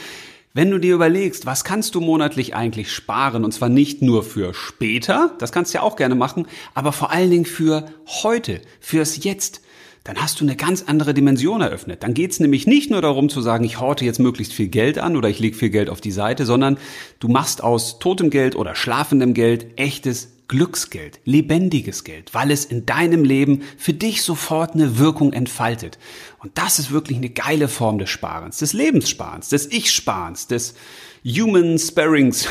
wenn 0.54 0.70
du 0.70 0.80
dir 0.80 0.96
überlegst, 0.96 1.46
was 1.46 1.64
kannst 1.64 1.96
du 1.96 2.02
monatlich 2.02 2.56
eigentlich 2.56 2.92
sparen, 2.92 3.46
und 3.46 3.54
zwar 3.54 3.70
nicht 3.70 4.02
nur 4.02 4.24
für 4.24 4.54
später, 4.54 5.36
das 5.40 5.52
kannst 5.52 5.74
du 5.74 5.78
ja 5.78 5.84
auch 5.84 5.96
gerne 5.96 6.16
machen, 6.16 6.48
aber 6.74 6.92
vor 6.92 7.12
allen 7.12 7.32
Dingen 7.32 7.46
für 7.46 7.86
heute, 8.06 8.62
fürs 8.80 9.24
Jetzt, 9.24 9.62
dann 10.04 10.18
hast 10.18 10.42
du 10.42 10.46
eine 10.46 10.56
ganz 10.56 10.84
andere 10.88 11.14
Dimension 11.14 11.62
eröffnet. 11.62 12.02
Dann 12.02 12.16
geht's 12.16 12.40
nämlich 12.40 12.66
nicht 12.66 12.90
nur 12.90 13.02
darum 13.02 13.30
zu 13.30 13.40
sagen, 13.40 13.64
ich 13.64 13.80
horte 13.80 14.04
jetzt 14.04 14.20
möglichst 14.20 14.52
viel 14.52 14.68
Geld 14.68 14.98
an 14.98 15.16
oder 15.16 15.30
ich 15.30 15.40
lege 15.40 15.56
viel 15.56 15.70
Geld 15.70 15.90
auf 15.90 16.02
die 16.02 16.12
Seite, 16.12 16.46
sondern 16.46 16.78
du 17.20 17.28
machst 17.28 17.64
aus 17.64 18.00
totem 18.00 18.32
Geld 18.32 18.56
oder 18.56 18.74
schlafendem 18.74 19.36
Geld 19.36 19.80
echtes 19.80 20.40
Glücksgeld, 20.52 21.22
lebendiges 21.24 22.04
Geld, 22.04 22.34
weil 22.34 22.52
es 22.52 22.66
in 22.66 22.86
deinem 22.86 23.24
Leben 23.24 23.62
für 23.78 23.94
dich 23.94 24.22
sofort 24.22 24.74
eine 24.74 25.00
Wirkung 25.00 25.32
entfaltet. 25.32 25.98
Und 26.40 26.58
das 26.58 26.78
ist 26.78 26.92
wirklich 26.92 27.18
eine 27.18 27.30
geile 27.30 27.70
Form 27.70 28.00
des 28.00 28.10
Sparens, 28.10 28.58
des 28.58 28.74
Lebenssparens, 28.74 29.48
des 29.48 29.72
Ich-Sparens, 29.72 30.48
des 30.48 30.74
Human 31.24 31.80
Sparings. 31.80 32.50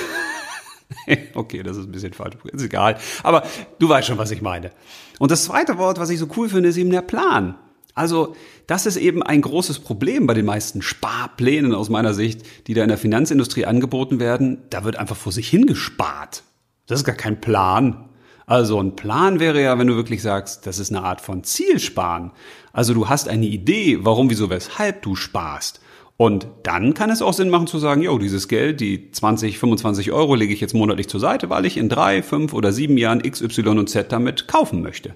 okay, 1.35 1.63
das 1.63 1.77
ist 1.77 1.89
ein 1.89 1.93
bisschen 1.93 2.15
falsch, 2.15 2.37
ist 2.51 2.65
egal. 2.65 2.97
Aber 3.23 3.43
du 3.79 3.91
weißt 3.91 4.09
schon, 4.09 4.17
was 4.17 4.31
ich 4.31 4.41
meine. 4.41 4.71
Und 5.19 5.31
das 5.31 5.45
zweite 5.45 5.77
Wort, 5.77 5.99
was 5.99 6.09
ich 6.09 6.19
so 6.19 6.29
cool 6.39 6.49
finde, 6.49 6.71
ist 6.71 6.79
eben 6.79 6.89
der 6.89 7.03
Plan. 7.03 7.57
Also, 7.95 8.35
das 8.67 8.87
ist 8.87 8.97
eben 8.97 9.23
ein 9.23 9.43
großes 9.43 9.81
Problem 9.81 10.27
bei 10.27 10.33
den 10.33 10.47
meisten 10.47 10.81
Sparplänen 10.81 11.75
aus 11.75 11.91
meiner 11.91 12.15
Sicht, 12.15 12.47
die 12.67 12.73
da 12.73 12.83
in 12.83 12.89
der 12.89 12.97
Finanzindustrie 12.97 13.67
angeboten 13.67 14.21
werden. 14.21 14.63
Da 14.71 14.85
wird 14.85 14.97
einfach 14.97 15.17
vor 15.17 15.33
sich 15.33 15.51
hingespart. 15.51 16.45
Das 16.91 17.01
ist 17.01 17.05
gar 17.05 17.17
kein 17.17 17.41
Plan. 17.41 18.09
Also 18.47 18.83
ein 18.83 18.97
Plan 18.97 19.39
wäre 19.39 19.63
ja, 19.63 19.79
wenn 19.79 19.87
du 19.87 19.95
wirklich 19.95 20.23
sagst, 20.23 20.67
das 20.67 20.81
ist 20.81 20.91
eine 20.91 21.05
Art 21.05 21.21
von 21.21 21.45
Zielsparen. 21.45 22.33
Also 22.73 22.95
du 22.95 23.09
hast 23.09 23.29
eine 23.29 23.47
Idee, 23.47 23.99
warum, 24.03 24.29
wieso, 24.29 24.51
weshalb 24.51 25.03
du 25.03 25.15
sparst. 25.15 25.81
Und 26.17 26.49
dann 26.65 26.93
kann 26.93 27.09
es 27.11 27.23
auch 27.23 27.33
Sinn 27.33 27.49
machen 27.49 27.69
zu 27.69 27.79
sagen, 27.79 28.03
jo, 28.03 28.19
dieses 28.19 28.49
Geld, 28.49 28.81
die 28.81 29.11
20, 29.13 29.61
25 29.61 30.11
Euro 30.11 30.35
lege 30.35 30.53
ich 30.53 30.61
jetzt 30.61 30.75
monatlich 30.75 31.09
zur 31.09 31.21
Seite, 31.21 31.49
weil 31.49 31.65
ich 31.65 31.77
in 31.77 31.89
drei, 31.89 32.25
fünf 32.25 32.53
oder 32.53 32.73
sieben 32.73 32.99
Jahren 32.99 33.25
X, 33.25 33.41
Y 33.41 33.79
und 33.79 33.89
Z 33.89 34.11
damit 34.11 34.49
kaufen 34.49 34.83
möchte. 34.83 35.15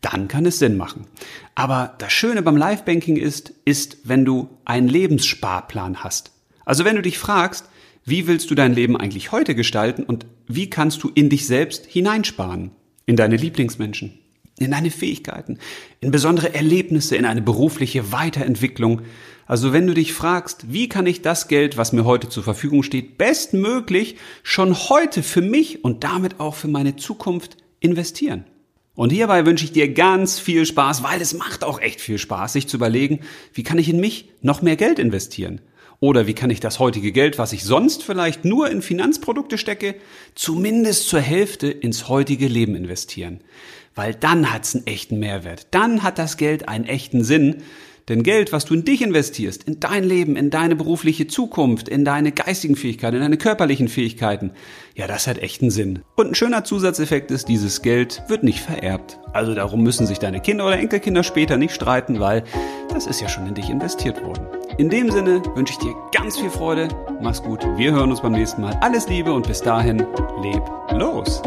Dann 0.00 0.28
kann 0.28 0.46
es 0.46 0.60
Sinn 0.60 0.76
machen. 0.76 1.08
Aber 1.56 1.96
das 1.98 2.12
Schöne 2.12 2.42
beim 2.42 2.56
Live-Banking 2.56 3.16
ist, 3.16 3.52
ist, 3.64 3.98
wenn 4.04 4.24
du 4.24 4.50
einen 4.64 4.88
Lebenssparplan 4.88 6.04
hast. 6.04 6.30
Also 6.64 6.84
wenn 6.84 6.94
du 6.94 7.02
dich 7.02 7.18
fragst, 7.18 7.68
wie 8.08 8.26
willst 8.26 8.50
du 8.50 8.54
dein 8.54 8.74
Leben 8.74 8.96
eigentlich 8.96 9.32
heute 9.32 9.54
gestalten 9.54 10.02
und 10.02 10.26
wie 10.46 10.70
kannst 10.70 11.02
du 11.02 11.10
in 11.14 11.28
dich 11.28 11.46
selbst 11.46 11.86
hineinsparen? 11.86 12.70
In 13.06 13.16
deine 13.16 13.36
Lieblingsmenschen, 13.36 14.18
in 14.58 14.70
deine 14.70 14.90
Fähigkeiten, 14.90 15.58
in 16.00 16.10
besondere 16.10 16.54
Erlebnisse, 16.54 17.16
in 17.16 17.24
eine 17.24 17.42
berufliche 17.42 18.12
Weiterentwicklung. 18.12 19.02
Also 19.46 19.72
wenn 19.72 19.86
du 19.86 19.94
dich 19.94 20.12
fragst, 20.12 20.72
wie 20.72 20.88
kann 20.88 21.06
ich 21.06 21.22
das 21.22 21.48
Geld, 21.48 21.76
was 21.76 21.92
mir 21.92 22.04
heute 22.04 22.28
zur 22.28 22.42
Verfügung 22.42 22.82
steht, 22.82 23.16
bestmöglich 23.16 24.16
schon 24.42 24.74
heute 24.74 25.22
für 25.22 25.40
mich 25.40 25.84
und 25.84 26.04
damit 26.04 26.38
auch 26.38 26.54
für 26.54 26.68
meine 26.68 26.96
Zukunft 26.96 27.56
investieren. 27.80 28.44
Und 28.94 29.10
hierbei 29.10 29.46
wünsche 29.46 29.64
ich 29.64 29.72
dir 29.72 29.94
ganz 29.94 30.40
viel 30.40 30.66
Spaß, 30.66 31.04
weil 31.04 31.20
es 31.20 31.32
macht 31.32 31.62
auch 31.62 31.80
echt 31.80 32.00
viel 32.00 32.18
Spaß, 32.18 32.54
sich 32.54 32.66
zu 32.66 32.76
überlegen, 32.76 33.20
wie 33.54 33.62
kann 33.62 33.78
ich 33.78 33.88
in 33.88 34.00
mich 34.00 34.28
noch 34.42 34.60
mehr 34.60 34.74
Geld 34.74 34.98
investieren? 34.98 35.60
Oder 36.00 36.26
wie 36.26 36.34
kann 36.34 36.50
ich 36.50 36.60
das 36.60 36.78
heutige 36.78 37.12
Geld, 37.12 37.38
was 37.38 37.52
ich 37.52 37.64
sonst 37.64 38.04
vielleicht 38.04 38.44
nur 38.44 38.70
in 38.70 38.82
Finanzprodukte 38.82 39.58
stecke, 39.58 39.96
zumindest 40.34 41.08
zur 41.08 41.20
Hälfte 41.20 41.68
ins 41.68 42.08
heutige 42.08 42.46
Leben 42.46 42.76
investieren? 42.76 43.40
weil 43.98 44.14
dann 44.14 44.52
hat's 44.52 44.76
einen 44.76 44.86
echten 44.86 45.18
Mehrwert. 45.18 45.66
Dann 45.72 46.04
hat 46.04 46.20
das 46.20 46.36
Geld 46.36 46.68
einen 46.68 46.84
echten 46.84 47.24
Sinn. 47.24 47.56
Denn 48.08 48.22
Geld, 48.22 48.52
was 48.52 48.64
du 48.64 48.74
in 48.74 48.84
dich 48.84 49.02
investierst, 49.02 49.64
in 49.64 49.80
dein 49.80 50.04
Leben, 50.04 50.36
in 50.36 50.50
deine 50.50 50.76
berufliche 50.76 51.26
Zukunft, 51.26 51.88
in 51.88 52.04
deine 52.04 52.30
geistigen 52.30 52.76
Fähigkeiten, 52.76 53.16
in 53.16 53.22
deine 53.22 53.36
körperlichen 53.36 53.88
Fähigkeiten, 53.88 54.52
ja, 54.94 55.08
das 55.08 55.26
hat 55.26 55.38
echten 55.38 55.70
Sinn. 55.70 55.98
Und 56.14 56.28
ein 56.28 56.34
schöner 56.36 56.62
Zusatzeffekt 56.62 57.32
ist, 57.32 57.48
dieses 57.48 57.82
Geld 57.82 58.22
wird 58.28 58.44
nicht 58.44 58.60
vererbt. 58.60 59.18
Also 59.32 59.52
darum 59.52 59.82
müssen 59.82 60.06
sich 60.06 60.20
deine 60.20 60.40
Kinder 60.40 60.64
oder 60.66 60.78
Enkelkinder 60.78 61.24
später 61.24 61.56
nicht 61.56 61.74
streiten, 61.74 62.20
weil 62.20 62.44
das 62.88 63.08
ist 63.08 63.20
ja 63.20 63.28
schon 63.28 63.48
in 63.48 63.54
dich 63.54 63.68
investiert 63.68 64.22
worden. 64.22 64.46
In 64.78 64.90
dem 64.90 65.10
Sinne 65.10 65.42
wünsche 65.56 65.72
ich 65.72 65.78
dir 65.80 65.92
ganz 66.12 66.38
viel 66.38 66.50
Freude, 66.50 66.86
mach's 67.20 67.42
gut, 67.42 67.66
wir 67.76 67.90
hören 67.90 68.10
uns 68.10 68.20
beim 68.20 68.30
nächsten 68.30 68.62
Mal. 68.62 68.78
Alles 68.80 69.08
Liebe 69.08 69.32
und 69.32 69.48
bis 69.48 69.60
dahin, 69.60 70.06
leb 70.40 70.62
los! 70.92 71.42